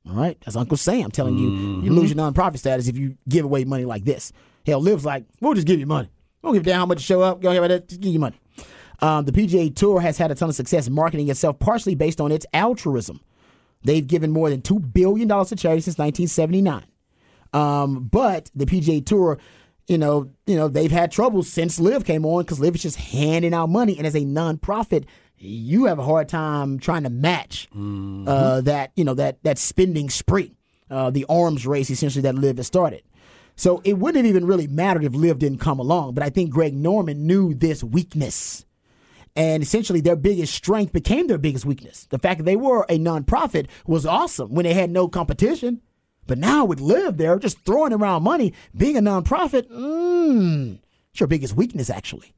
[0.08, 1.86] All right, that's Uncle Sam telling you mm-hmm.
[1.86, 4.32] you lose your nonprofit status if you give away money like this.
[4.66, 6.10] Hell, LIV's like, we'll just give you money.
[6.42, 7.42] We don't give a damn how much you show up.
[7.42, 8.40] Go ahead, just give you money.
[9.02, 12.32] Um, the PGA Tour has had a ton of success marketing itself, partially based on
[12.32, 13.20] its altruism.
[13.84, 16.86] They've given more than $2 billion to charity since 1979.
[17.54, 19.40] Um, but the PGA Tour,
[19.88, 22.98] you know, you know, they've had trouble since LIV came on because LIV is just
[22.98, 25.06] handing out money, and as a nonprofit,
[25.38, 28.28] you have a hard time trying to match mm-hmm.
[28.28, 30.56] uh, that, you know, that that spending spree,
[30.90, 33.04] uh, the arms race essentially that LIV has started.
[33.56, 36.14] So it wouldn't have even really mattered if LIV didn't come along.
[36.14, 38.66] But I think Greg Norman knew this weakness.
[39.38, 42.06] And essentially, their biggest strength became their biggest weakness.
[42.10, 45.82] The fact that they were a nonprofit was awesome when they had no competition.
[46.28, 50.80] But now with LIV there, just throwing around money, being a nonprofit, mm,
[51.12, 52.34] it's your biggest weakness, actually.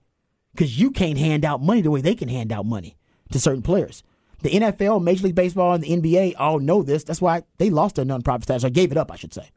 [0.54, 2.98] Because you can't hand out money the way they can hand out money
[3.32, 4.04] to certain players.
[4.42, 7.04] The NFL, Major League Baseball, and the NBA all know this.
[7.04, 9.50] That's why they lost their nonprofit status, or gave it up, I should say.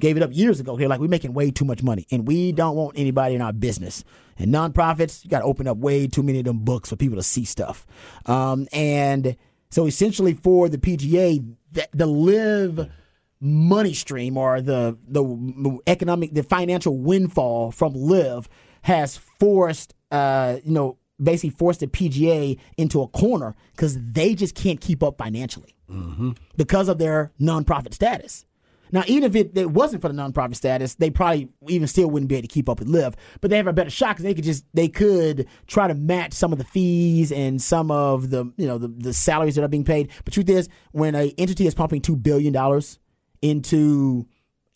[0.00, 0.76] Gave it up years ago.
[0.76, 3.52] They're like, we're making way too much money, and we don't want anybody in our
[3.52, 4.04] business.
[4.36, 7.16] And nonprofits, you got to open up way too many of them books for people
[7.16, 7.86] to see stuff.
[8.26, 9.36] Um, and
[9.70, 12.90] so essentially, for the PGA, the, the LIV
[13.40, 18.48] money stream or the the economic the financial windfall from LIV
[18.82, 24.54] has forced uh you know basically forced the PGA into a corner because they just
[24.54, 26.32] can't keep up financially mm-hmm.
[26.56, 28.44] because of their nonprofit status.
[28.90, 32.28] Now, even if it, it, wasn't for the nonprofit status, they probably even still wouldn't
[32.28, 33.16] be able to keep up with LIV.
[33.40, 36.32] But they have a better shot because they could just they could try to match
[36.32, 39.68] some of the fees and some of the you know the, the salaries that are
[39.68, 40.10] being paid.
[40.24, 42.98] But truth is, when an entity is pumping two billion dollars
[43.42, 44.26] into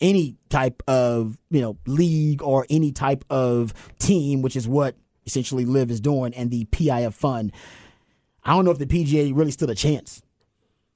[0.00, 4.96] any type of you know league or any type of team, which is what
[5.26, 7.52] essentially LIV is doing, and the PIF fund.
[8.44, 10.20] I don't know if the PGA really stood a chance.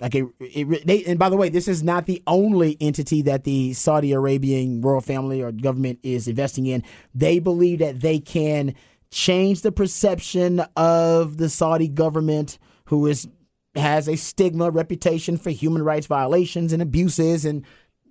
[0.01, 3.45] Like it, it they, and by the way, this is not the only entity that
[3.45, 6.83] the Saudi Arabian royal family or government is investing in.
[7.15, 8.75] They believe that they can
[9.11, 13.27] change the perception of the Saudi government, who is
[13.77, 17.65] has a stigma, reputation for human rights violations and abuses and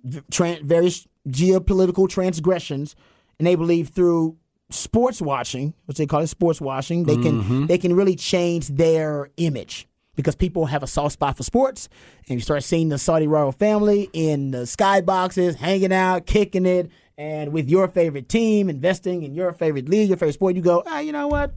[0.04, 2.94] various geopolitical transgressions.
[3.38, 4.36] And they believe through
[4.70, 7.48] sports watching, which they call it sports washing, they mm-hmm.
[7.48, 9.86] can they can really change their image.
[10.16, 11.88] because people have a soft spot for sports,
[12.28, 16.90] and you start seeing the Saudi royal family in the skyboxes, hanging out, kicking it,
[17.16, 20.56] and with your favorite team, investing in your favorite league, your favorite sport.
[20.56, 21.52] You go, ah, you know what?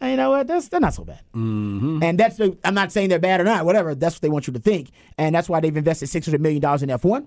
[0.00, 0.46] Ah, You know what?
[0.46, 1.20] That's they're not so bad.
[1.34, 2.02] Mm-hmm.
[2.02, 3.94] And that's the, I'm not saying they're bad or not, whatever.
[3.94, 6.60] That's what they want you to think, and that's why they've invested six hundred million
[6.60, 7.26] dollars in F1,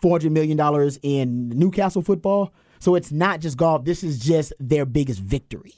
[0.00, 2.52] four hundred million dollars in Newcastle football.
[2.78, 3.84] So it's not just golf.
[3.84, 5.74] This is just their biggest victory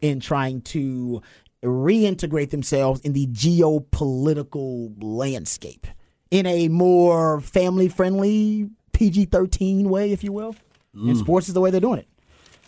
[0.00, 1.22] in trying to
[1.64, 5.86] reintegrate themselves in the geopolitical landscape
[6.30, 10.54] in a more family friendly PG 13 way, if you will.
[10.94, 12.08] And sports is the way they're doing it.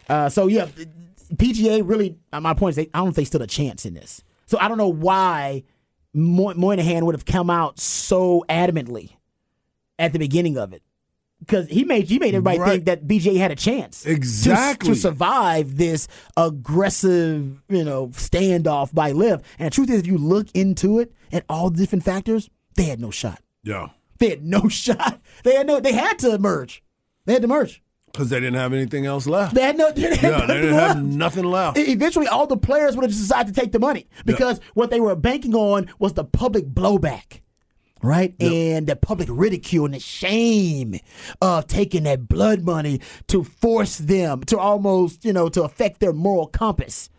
[0.09, 0.67] Uh, so, yeah,
[1.35, 3.95] PGA really, uh, my point is, they, I don't think they stood a chance in
[3.95, 4.23] this.
[4.47, 5.65] So I don't know why
[6.13, 9.11] Mo- Monahan would have come out so adamantly
[9.99, 10.83] at the beginning of it.
[11.41, 12.71] Because he made he made everybody Right.
[12.73, 14.91] think that BJ had a chance to- Exactly.
[14.91, 16.09] to, survive this
[16.69, 19.43] aggressive, you know, standoff by LIV.
[19.59, 22.85] And the truth is, if you look into it and all the different factors, they
[22.85, 23.41] had no shot.
[23.63, 23.89] Yeah.
[24.19, 25.21] They had no shot.
[25.43, 25.81] They had no.
[25.81, 26.83] They had to merge.
[27.27, 27.83] They had to merge.
[28.15, 29.57] Because they didn't have anything else left.
[29.57, 29.91] They had no.
[29.91, 31.77] They had yeah, they didn't have nothing left.
[31.77, 35.17] Eventually, all the players would have decided to take the money because what they were
[35.17, 37.41] banking on was the public blowback,
[38.03, 38.33] right?
[38.39, 40.95] And the public ridicule and the shame
[41.43, 46.13] of taking that blood money to force them to almost, you know, to affect their
[46.13, 47.11] moral compass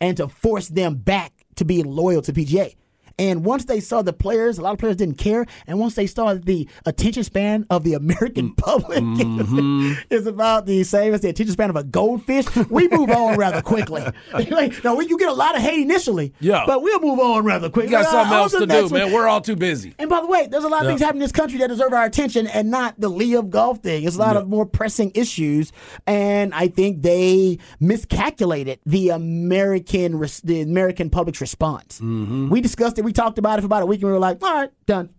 [0.00, 2.76] and to force them back to being loyal to PGA.
[3.18, 5.46] And once they saw the players, a lot of players didn't care.
[5.66, 8.56] And once they saw the attention span of the American Mm.
[8.56, 9.92] public Mm-hmm.
[10.10, 13.62] is about the same as the attention span of a goldfish, we move on rather
[13.62, 14.02] quickly.
[14.54, 16.64] Like, no, we, you get a lot of hate initially, Yeah.
[16.66, 17.88] but we'll move on rather quickly.
[17.88, 18.92] We got Uh, something on else to do, one.
[18.92, 19.12] man.
[19.12, 19.94] We're all too busy.
[19.98, 20.90] And by the way, there's a lot of Yeah.
[20.90, 24.04] things happening in this country that deserve our attention and not the LIV golf thing.
[24.04, 25.72] It's a lot of more pressing issues.
[26.06, 32.00] And I think they miscalculated the American the American public's response.
[32.00, 32.48] Mm-hmm.
[32.50, 33.03] We discussed it.
[33.04, 35.10] We talked about it for about a week and we were like, all right, done.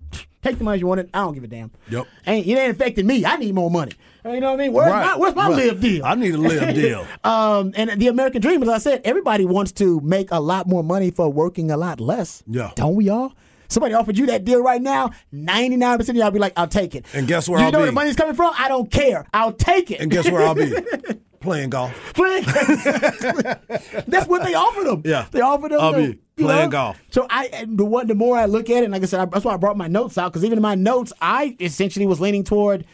[0.41, 1.09] Take the money you wanted.
[1.11, 1.71] I don't give a damn.
[1.89, 2.05] Yep.
[2.27, 3.25] Ain't, it ain't affecting me.
[3.25, 3.93] I need more money.
[4.23, 4.73] You know what I mean?
[4.73, 5.57] Where's my, where's my right.
[5.57, 6.05] LIV deal?
[6.05, 7.07] I need a LIV deal.
[7.23, 10.83] Um, and the American dream, as I said, everybody wants to make a lot more
[10.83, 12.43] money for working a lot less.
[12.45, 12.71] Yeah.
[12.75, 13.33] Don't we all?
[13.67, 17.05] Somebody offered you that deal right now, 99% of y'all be like, I'll take it.
[17.13, 17.91] And guess where you I'll know where be?
[17.91, 18.53] the money's coming from?
[18.57, 19.25] I don't care.
[19.33, 19.99] I'll take it.
[19.99, 20.73] and guess where I'll be?
[21.39, 21.93] Playing golf.
[22.15, 22.43] Playing-
[24.07, 25.01] That's what they offered them.
[25.05, 25.27] Yeah.
[25.31, 25.79] They offered them.
[25.81, 26.69] I'll the- be playing know?
[26.69, 27.01] golf.
[27.11, 29.19] So I, and the one, the more I look at it, and like I said,
[29.21, 32.05] I, that's why I brought my notes out because even in my notes, I essentially
[32.05, 32.85] was leaning toward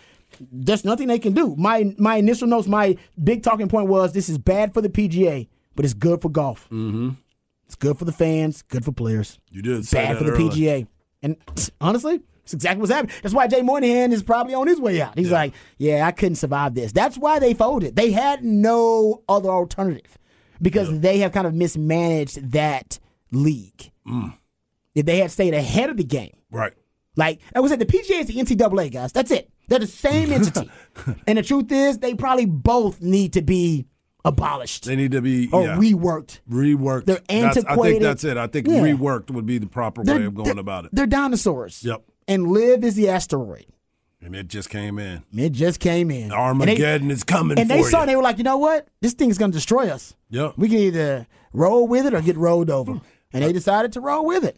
[0.51, 1.55] there's nothing they can do.
[1.57, 5.47] My my initial notes, my big talking point was this is bad for the PGA,
[5.75, 6.65] but it's good for golf.
[6.71, 7.09] Mm-hmm.
[7.71, 9.39] It's good for the fans, good for players.
[9.49, 10.49] You did bad that for the earlier.
[10.81, 10.87] PGA.
[11.23, 11.37] And
[11.79, 13.15] honestly, it's exactly what's happening.
[13.23, 15.17] That's why Jay Monahan is probably on his way out.
[15.17, 16.91] He's like, yeah, I couldn't survive this.
[16.91, 17.95] That's why they folded.
[17.95, 20.17] They had no other alternative
[20.61, 22.99] because they have kind of mismanaged that
[23.31, 23.89] league.
[24.05, 24.35] Mm.
[24.93, 26.73] If they had stayed ahead of the game, Right.
[27.15, 29.13] like I was said, the PGA is the NCAA, guys.
[29.13, 29.49] That's it.
[29.69, 30.69] They're the same entity.
[31.25, 33.85] and the truth is, they probably both need to be
[34.23, 36.39] abolished They need to be or yeah, reworked.
[36.49, 37.05] reworked.
[37.05, 38.01] They're That's- I think antiquated.
[38.03, 38.37] that's it.
[38.37, 38.79] I think Yeah.
[38.81, 40.91] reworked would be the proper way of going about it.
[40.93, 41.83] They're dinosaurs.
[41.83, 42.03] Yep.
[42.27, 43.65] And LIV is the asteroid.
[44.23, 45.23] And it just came in.
[45.35, 46.31] It just came in.
[46.31, 48.03] Armageddon is coming And they, they saw you.
[48.03, 48.87] it, they were like, you know what?
[49.01, 50.15] This thing is going to destroy us.
[50.29, 50.53] Yep.
[50.57, 53.01] We can either roll with it or get rolled over.
[53.33, 54.57] And they decided to roll with it.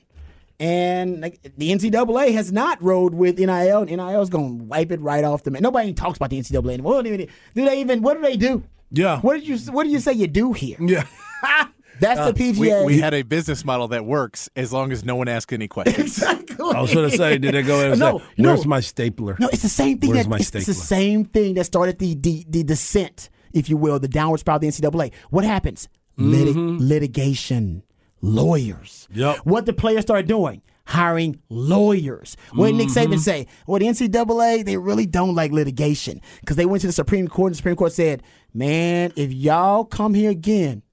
[0.59, 1.23] And
[1.57, 5.23] the NCAA has not rolled with NIL, and NIL is going to wipe it right
[5.23, 5.61] off the map.
[5.61, 7.03] Nobody even talks about the NCAA anymore.
[7.03, 7.17] They
[7.53, 8.01] do they even?
[8.01, 8.63] What do they do?
[8.93, 9.19] Yeah.
[9.19, 10.77] What did you What do you say you do here?
[10.79, 11.05] Yeah.
[11.99, 12.85] That's the uh, PGA.
[12.85, 16.17] we had a business model that works as long as no one asks any questions.
[16.17, 16.55] exactly.
[16.59, 18.49] I was going to say, did they go in and no, say, no.
[18.49, 19.37] where's my stapler?
[19.39, 20.11] No, it's the same thing.
[20.11, 23.69] Where's That, my it's, it's the same thing that started the, the the descent, if
[23.69, 25.13] you will, the downward spiral of the NCAA.
[25.29, 25.87] What happens?
[26.17, 26.77] Lit- mm-hmm.
[26.79, 27.83] litigation,
[28.21, 29.07] lawyers.
[29.13, 29.37] Yep.
[29.43, 30.61] What the players start doing?
[30.85, 32.35] Hiring lawyers.
[32.53, 33.13] What did Nick mm-hmm.
[33.13, 33.47] Saban say?
[33.65, 37.49] Well, the NCAA they really don't like litigation because they went to the Supreme Court
[37.49, 38.23] and the Supreme Court said,
[38.53, 40.83] "Man, if y'all come here again,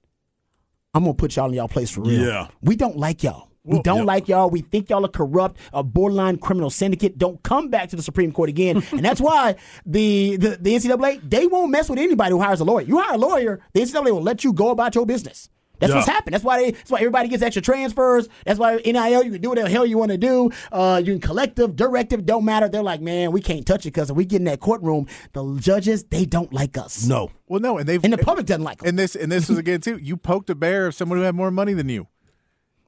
[0.93, 2.25] I'm gonna put y'all in y'all place for real.
[2.25, 2.47] Yeah.
[2.61, 3.49] We don't like y'all.
[3.63, 4.07] We Well, don't yep.
[4.07, 4.49] like y'all.
[4.49, 7.17] We think y'all are corrupt, a borderline criminal syndicate.
[7.19, 8.83] Don't come back to the Supreme Court again.
[8.91, 12.63] and that's why the, the, the NCAA, they won't mess with anybody who hires a
[12.63, 12.85] lawyer.
[12.85, 15.49] You hire a lawyer, the NCAA will let you go about your business.
[15.81, 16.13] That's what's Yeah.
[16.13, 16.33] happened.
[16.33, 18.29] That's why they, that's why everybody gets extra transfers.
[18.45, 20.49] That's why NIL, you can do whatever the hell you want to do.
[20.71, 22.69] Uh, you can collective, directive, don't matter.
[22.69, 25.57] They're like, man, we can't touch it because if we get in that courtroom, the
[25.59, 27.05] judges, they don't like us.
[27.05, 27.31] No.
[27.49, 28.87] Well, no, and they've And the public doesn't like them.
[28.89, 29.97] and this and this was again too.
[29.97, 32.07] You poked a bear of someone who had more money than you.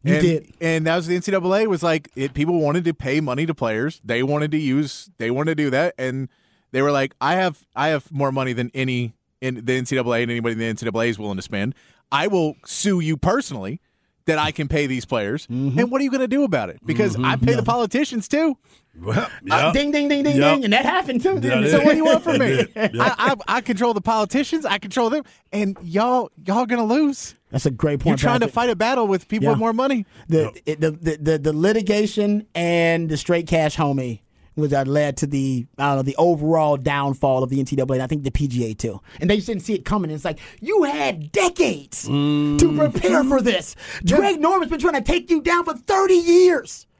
[0.03, 0.53] You and, did.
[0.61, 4.01] and that was the NCAA was like it, people wanted to pay money to players.
[4.03, 5.09] They wanted to use.
[5.17, 6.27] They wanted to do that, and
[6.71, 10.31] they were like, "I have I have more money than any in the NCAA and
[10.31, 11.73] anybody in the NCAA is willing to spend.
[12.11, 13.79] I will sue you personally
[14.25, 15.47] that I can pay these players.
[15.47, 15.77] Mm-hmm.
[15.79, 16.79] And what are you going to do about it?
[16.85, 18.57] Because I pay the politicians too.
[19.01, 20.53] Well, Uh, ding, ding, ding, ding, Yep.
[20.55, 21.39] ding, and that happened too.
[21.41, 21.67] Yeah.
[21.67, 22.59] So what do you want from me?
[22.75, 24.65] I, I, I control the politicians.
[24.65, 27.33] I control them, and y'all y'all gonna lose.
[27.49, 28.21] That's a great point.
[28.21, 29.49] You're trying to fight a battle with people Yeah.
[29.51, 30.05] with more money.
[30.27, 34.21] the, it- the, the the the litigation and the straight cash homie
[34.55, 37.93] was that led to the I don't know the overall downfall of the NCAA.
[37.93, 40.11] And I think the PGA too, and they just didn't see it coming.
[40.11, 42.59] It's like you had decades mm.
[42.59, 43.75] to prepare for this.
[44.05, 46.87] Greg Norman's been trying to take you down for thirty years.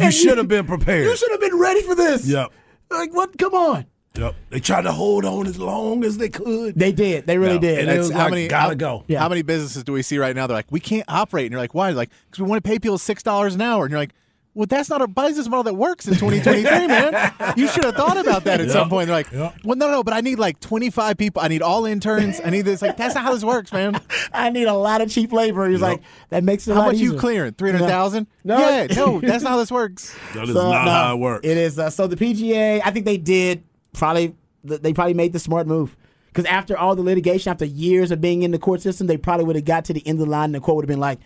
[0.00, 1.04] You should have been prepared.
[1.04, 2.26] You should have been ready for this.
[2.26, 2.52] Yep.
[2.90, 3.36] Like what?
[3.36, 3.86] Come on.
[4.16, 4.34] Yep.
[4.50, 6.74] They tried to hold on as long as they could.
[6.76, 7.26] They did.
[7.26, 7.60] They really Yeah.
[7.60, 7.78] did.
[7.80, 9.04] And it was how like, many gotta how, go.
[9.06, 9.20] Yeah.
[9.20, 10.46] How many businesses do we see right now?
[10.46, 11.88] They're like, we can't operate, and you're like, why?
[11.88, 14.14] They're like, because we want to pay people six dollars an hour, and you're like.
[14.54, 17.54] Well, that's not a business model that works in 2023, man.
[17.56, 19.06] You should have thought about that at some point.
[19.06, 19.52] They're like, Yeah.
[19.62, 21.40] well, no, no, but I need like 25 people.
[21.42, 22.40] I need all interns.
[22.44, 22.82] I need this.
[22.82, 24.00] Like, that's not how this works, man.
[24.32, 25.68] I need a lot of cheap labor.
[25.68, 25.88] He's Yep.
[25.88, 27.52] like, that makes it How lot much you clearing?
[27.52, 28.26] 300,000?
[28.42, 28.58] No.
[28.58, 30.12] Yeah, no, that's not how this works.
[30.34, 31.46] That is So, not no, how it works.
[31.46, 31.78] It is.
[31.78, 34.34] Uh, so the PGA, I think they did probably.
[34.64, 35.96] They probably made the smart move
[36.26, 39.44] because after all the litigation, after years of being in the court system, they probably
[39.46, 40.98] would have got to the end of the line, and the court would have been
[41.00, 41.20] like,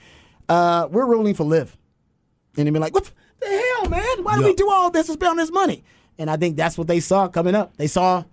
[0.51, 1.77] uh, "We're ruling for LIV,"
[2.57, 4.23] and they'd be like, "What the hell, man?
[4.25, 5.85] Why do we do all this and spend all this money?"
[6.19, 7.77] And I think that's what they saw coming up.
[7.77, 8.25] They saw,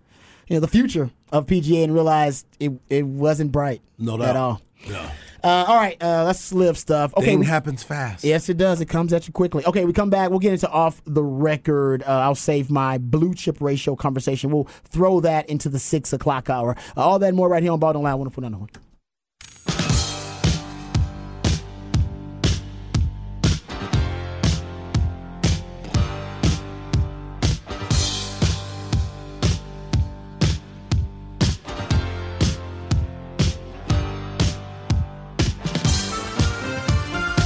[0.47, 4.27] you know, the future of PGA and realized it it wasn't bright No doubt.
[4.29, 4.61] at all.
[4.87, 5.11] Yeah.
[5.41, 7.13] Uh, all right, uh, let's live stuff.
[7.15, 8.25] Okay, Thing we- happens fast.
[8.25, 8.81] Yes, it does.
[8.81, 9.65] It comes at you quickly.
[9.65, 10.29] Okay, we come back.
[10.31, 12.03] We'll get into off the record.
[12.03, 14.51] Uh, I'll save my blue chip ratio conversation.
[14.51, 16.75] We'll throw that into the six o'clock hour.
[16.97, 18.11] Uh, all that and more right here on Ball Don't Lie.
[18.11, 18.33] I want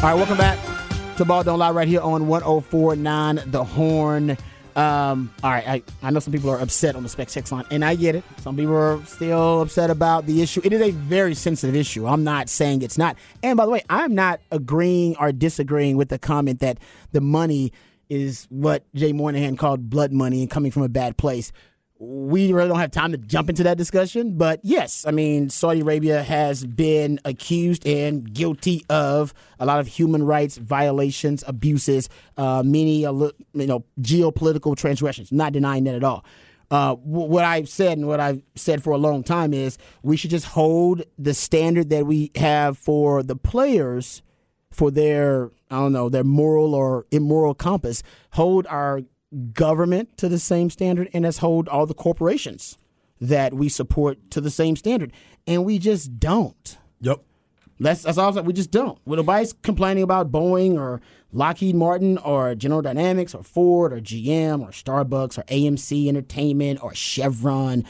[0.04, 0.60] All right, welcome back
[1.16, 4.32] to Ball Don't Lie right here on 1049 The Horn.
[4.76, 7.64] Um, all right, I, I know some people are upset on the spec text line,
[7.72, 8.26] and I get it.
[8.42, 10.60] Some people are still upset about the issue.
[10.66, 12.06] It is a very sensitive issue.
[12.06, 13.16] I'm not saying it's not.
[13.44, 16.80] And by the way, I'm not agreeing or disagreeing with the comment that
[17.14, 17.72] the money
[18.10, 21.54] is what Jay Monahan called blood money and coming from a bad place
[22.00, 25.82] we really don't have time to jump into that discussion, but yes, I mean, Saudi
[25.82, 32.64] Arabia has been accused and guilty of a lot of human rights violations, abuses, uh,
[32.64, 35.32] many, uh, you know, geopolitical transgressions.
[35.32, 36.26] Not denying that at all.
[36.72, 40.32] Uh, what I've said and what I've said for a long time is we should
[40.32, 44.24] just hold the standard that we have for the players
[44.72, 48.02] for their I don't know their moral or immoral compass.
[48.32, 49.02] Hold our
[49.54, 52.78] government to the same standard, and let's hold all the corporations
[53.22, 55.12] that we support to the same standard,
[55.48, 56.78] and we just don't.
[57.02, 57.22] Yep.
[57.80, 58.28] That's that's all.
[58.30, 58.46] I'm saying.
[58.46, 59.00] We just don't.
[59.04, 64.62] When nobody's complaining about Boeing or Lockheed Martin or General Dynamics or Ford or GM
[64.62, 67.84] or Starbucks or AMC Entertainment or Chevron,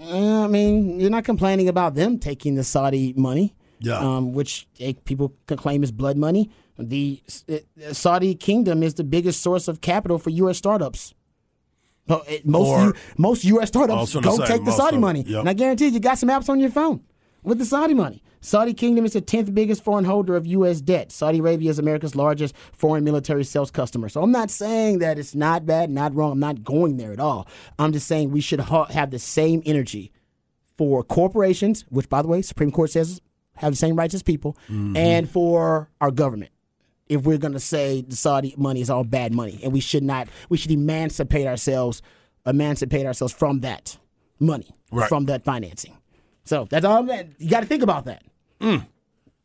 [0.00, 3.98] uh, I mean, you're not complaining about them taking the Saudi money, Yeah.
[3.98, 6.50] um, which eh, people can claim is blood money.
[6.78, 10.58] The eh, eh, Saudi kingdom is the biggest source of capital for U.S.
[10.58, 11.14] startups.
[12.08, 13.68] Eh, most Or- U, most U.S.
[13.68, 15.40] Startups go take the Saudi money, yep.
[15.40, 17.02] and I guarantee you got some apps on your phone
[17.42, 18.22] with the Saudi money.
[18.40, 20.80] Saudi Kingdom is the tenth biggest foreign holder of U.S.
[20.80, 21.10] debt.
[21.10, 24.08] Saudi Arabia is America's largest foreign military sales customer.
[24.08, 26.32] So I'm not saying that it's not bad, not wrong.
[26.32, 27.48] I'm not going there at all.
[27.80, 30.12] I'm just saying we should ha- have the same energy
[30.76, 33.20] for corporations, which by the way, Supreme Court says
[33.56, 36.52] have the same rights as people, and for our government
[37.08, 40.02] if we're going to say the Saudi money is all bad money, and we should
[40.02, 42.02] not, we should emancipate ourselves,
[42.46, 43.96] emancipate ourselves from that
[44.38, 45.08] money, Right.
[45.08, 45.96] from that financing.
[46.44, 47.02] So that's all.
[47.04, 48.22] That you got to think about that
[48.60, 48.86] mm.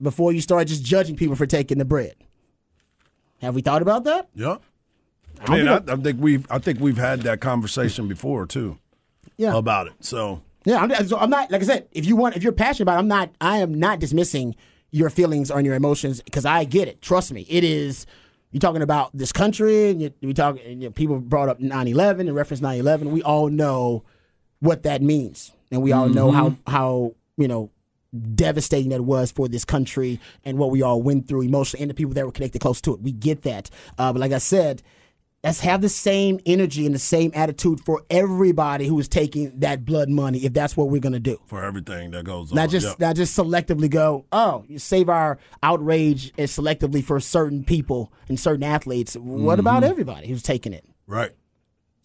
[0.01, 2.16] before you start just judging people for taking the bread.
[3.41, 4.30] Have we thought about that?
[4.36, 4.57] Yeah.
[5.41, 8.78] I mean, I, think I think we've I think we've had that conversation before too
[9.36, 9.57] Yeah.
[9.57, 9.93] about it.
[9.99, 11.88] So Yeah, I'm, so I'm not like I said.
[11.91, 13.32] If you want, if you're passionate about, it, I'm not.
[13.41, 14.55] I am not dismissing
[14.94, 17.02] your feelings or your emotions because I get it.
[17.02, 18.06] Trust me, it is.
[18.52, 20.58] You're talking about this country, and you, we talk.
[20.64, 23.12] You know, people brought up 9/11 and reference 9/11.
[23.12, 24.04] We all know
[24.60, 27.72] what that means, and we all know how how you know
[28.36, 31.96] devastating that was for this country and what we all went through emotionally, and the
[31.96, 33.02] people that were connected close to it.
[33.02, 34.84] We get that, uh, but like I said,
[35.44, 39.84] let's have the same energy and the same attitude for everybody who is taking that
[39.84, 41.38] blood money, if that's what we're going to do.
[41.46, 43.00] for everything that goes on, Not just Yep.
[43.00, 48.39] not just selectively go, oh, you save our outrage and selectively for certain people and
[48.39, 49.16] certain athletes.
[49.16, 49.91] What about mm-hmm.
[49.91, 50.86] everybody who's taking it?
[51.08, 51.32] right.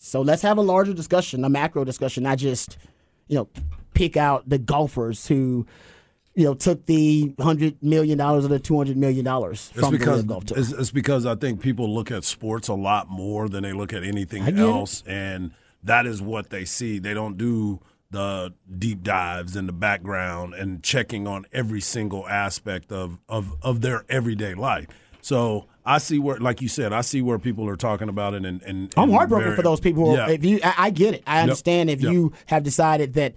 [0.01, 2.79] So let's have a larger discussion, a macro discussion, not just,
[3.27, 3.49] you know,
[3.95, 5.67] pick out the golfers who,
[6.39, 9.99] you know, took the hundred million dollars or the two hundred million dollars from the
[9.99, 10.59] because LIV Golf Tour.
[10.59, 13.93] it's, it's because I think people look at sports a lot more than they look
[13.93, 14.61] at anything get it.
[14.61, 15.51] else, and
[15.83, 17.01] that is what they see.
[17.01, 17.81] They don't do
[18.13, 23.81] the deep dives in the background and checking on every single aspect of of of
[23.81, 24.87] their everyday life.
[25.21, 28.47] So I see where, like you said, I see where people are talking about it,
[28.47, 30.07] and, and I'm heartbroken very- for those people.
[30.13, 30.29] Who, Yeah.
[30.31, 31.25] If you, I, I get it.
[31.27, 32.13] I understand if Yep.
[32.13, 33.35] you have decided that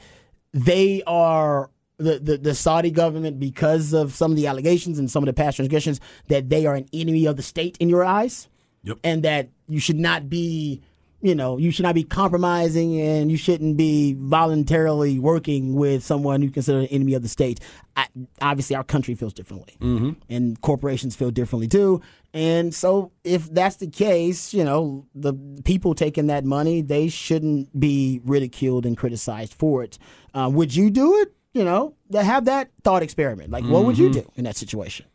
[0.53, 1.70] they are
[2.01, 5.33] the, the the Saudi government because of some of the allegations and some of the
[5.33, 8.47] past transgressions that they are an enemy of the state in your eyes,
[8.83, 8.97] Yep.
[9.03, 10.81] and that you should not be.
[11.23, 16.41] You know, you should not be compromising and you shouldn't be voluntarily working with someone
[16.41, 17.59] you consider an enemy of the state.
[17.95, 18.07] I,
[18.41, 20.15] obviously, our country feels differently Mhm.
[20.31, 22.01] and corporations feel differently too.
[22.33, 27.79] And so, if that's the case, you know, the people taking that money, they shouldn't
[27.79, 29.99] be ridiculed and criticized for it.
[30.33, 31.35] Uh, would you do it?
[31.53, 33.51] You know, to have that thought experiment.
[33.51, 34.13] Like, what would you Mhm.
[34.13, 35.05] do in that situation?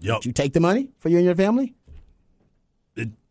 [0.00, 0.16] Yep.
[0.16, 1.74] Would you take the money for you and your family?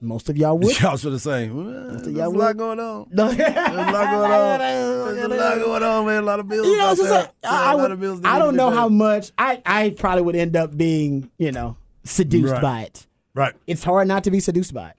[0.01, 0.79] Most of y'all would.
[0.81, 2.57] Y'all should have saying, well, there's a y'all lot would.
[2.57, 3.07] going on.
[3.11, 3.29] No.
[3.31, 4.59] There's a lot going on.
[4.59, 6.23] There's a lot going on, man.
[6.23, 6.65] A lot of bills.
[6.65, 7.19] You know, out it's just there.
[7.23, 8.75] like, Yeah, I, I a lot of bills I need to don't be know paid.
[8.77, 9.31] how much.
[9.37, 11.75] I, I probably would end up being, you know,
[12.05, 12.61] seduced Right.
[12.61, 13.07] by it.
[13.35, 13.53] Right.
[13.67, 14.95] It's hard not to be seduced by it.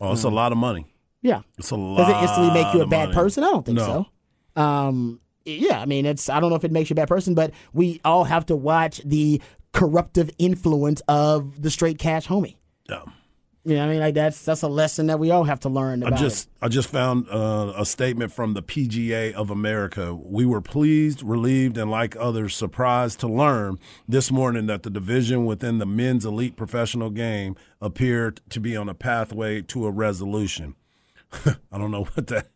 [0.00, 0.84] Oh, it's a lot of money.
[1.22, 1.42] Yeah.
[1.56, 1.98] It's a lot.
[1.98, 3.14] Does it instantly make you a of bad money.
[3.14, 3.44] person?
[3.44, 4.06] I don't think No.
[4.56, 4.60] so.
[4.60, 7.34] Um, yeah, I mean, it's I don't know if it makes you a bad person,
[7.34, 9.40] but we all have to watch the
[9.72, 12.56] corruptive influence of the straight cash homie.
[12.88, 13.02] Yeah.
[13.66, 16.04] You know, I mean, like that's that's a lesson that we all have to learn
[16.04, 20.14] I just I just found uh, a statement from the PGA of America.
[20.14, 25.46] We were pleased, relieved, and like others, surprised to learn this morning that the division
[25.46, 30.74] within the men's elite professional game appeared to be on a pathway to a resolution.
[31.72, 32.48] I don't know what that.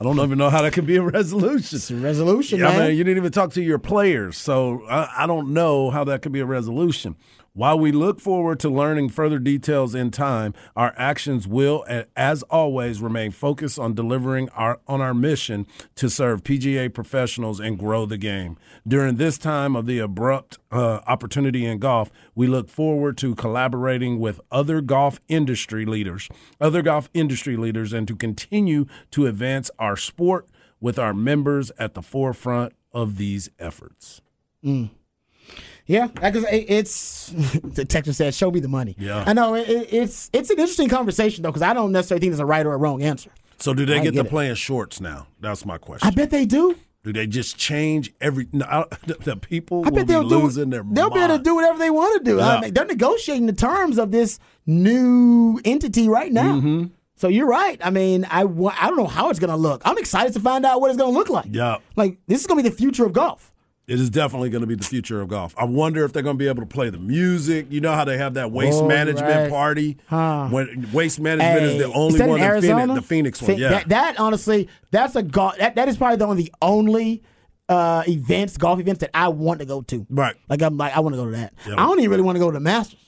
[0.00, 1.76] I don't even know how that could be a resolution.
[1.76, 2.96] It's a resolution, yeah, man.
[2.96, 6.32] you didn't even talk to your players, so I, I don't know how that could
[6.32, 7.16] be a resolution.
[7.56, 13.00] While we look forward to learning further details in time, our actions will, as always,
[13.00, 18.18] remain focused on delivering our on our mission to serve PGA professionals and grow the
[18.18, 18.58] game.
[18.86, 24.20] During this time of the abrupt uh, opportunity in golf, we look forward to collaborating
[24.20, 26.28] with other golf industry leaders,
[26.60, 30.46] other golf industry leaders, and to continue to advance our sport
[30.78, 34.20] with our members at the forefront of these efforts.
[34.62, 34.90] Mm.
[35.86, 37.28] Yeah, because it's
[37.64, 39.22] the Texas said, "Show me the money." Yeah.
[39.26, 42.32] I know it, it- it's it's an interesting conversation though, because I don't necessarily think
[42.32, 43.30] there's a right or a wrong answer.
[43.58, 44.30] So do they get, get to it.
[44.30, 45.28] play in shorts now?
[45.40, 46.06] That's my question.
[46.06, 46.76] I bet they do.
[47.04, 48.48] Do they just change every?
[48.52, 50.38] No, I- the people I will bet they'll be do.
[50.38, 52.40] losing their They'll be able to do whatever they want to do.
[52.40, 56.54] I mean, they're negotiating the terms of this new entity right now.
[56.56, 56.84] Mm-hmm.
[57.18, 57.78] So you're right.
[57.82, 59.82] I mean, I I don't know how it's gonna look.
[59.84, 61.46] I'm excited to find out what it's gonna look like.
[61.50, 63.52] Yeah, Like this is gonna be the future of golf.
[63.88, 65.54] It is definitely going to be the future of golf.
[65.56, 67.66] I wonder if they're going to be able to play the music.
[67.70, 69.50] You know how they have that waste Oh, management right.
[69.50, 69.96] party.
[70.08, 70.48] Huh.
[70.48, 72.40] When waste management is the Hey, only that one.
[72.40, 72.60] in?
[72.62, 73.56] Phoenix, the Phoenix one.
[73.58, 75.56] Yeah, That, that honestly, that's a golf.
[75.58, 77.22] That, that is probably the only the only
[77.68, 80.06] uh, events, golf events that I want to go to.
[80.10, 80.34] Right.
[80.48, 81.54] Like I'm like I want to go to that.
[81.66, 81.74] Yeah.
[81.74, 82.98] I don't even really want to go to the Masters.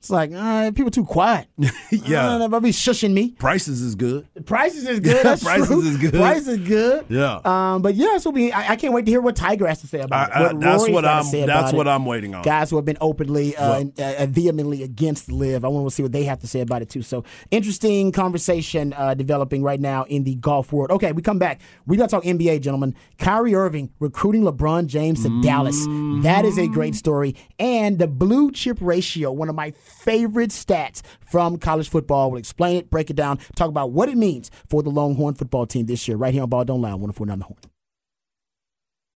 [0.00, 1.46] It's like uh, people too quiet.
[1.90, 2.30] yeah.
[2.30, 3.32] uh, they'll be shushing me.
[3.32, 4.26] Prices is good.
[4.46, 5.22] Prices is good.
[5.26, 5.82] That's prices true.
[5.82, 6.14] is good.
[6.14, 7.04] Prices is good.
[7.10, 7.38] Yeah.
[7.44, 8.50] Um, but yeah, so be.
[8.50, 10.42] I, I can't wait to hear what Tiger has to say about I- it.
[10.54, 11.90] What that's Rory's what I'm- that's what it.
[11.90, 12.40] I'm waiting on.
[12.42, 15.66] Guys who have been openly uh, and, uh, vehemently against LIV.
[15.66, 17.02] I want to see what they have to say about it too.
[17.02, 20.92] So interesting conversation uh, developing right now in the golf world.
[20.92, 21.60] Okay, we come back.
[21.86, 22.94] We got to talk NBA, gentlemen.
[23.18, 25.76] Kyrie Irving recruiting LeBron James to Dallas.
[26.22, 27.36] That is a great story.
[27.58, 32.30] And the blue chip ratio, one of my favorite stats from college football.
[32.30, 35.66] We'll explain it, break it down, talk about what it means for the Longhorn football
[35.66, 36.16] team this year.
[36.16, 37.58] Right here on Ball Don't Lie, 104.9 The Horn.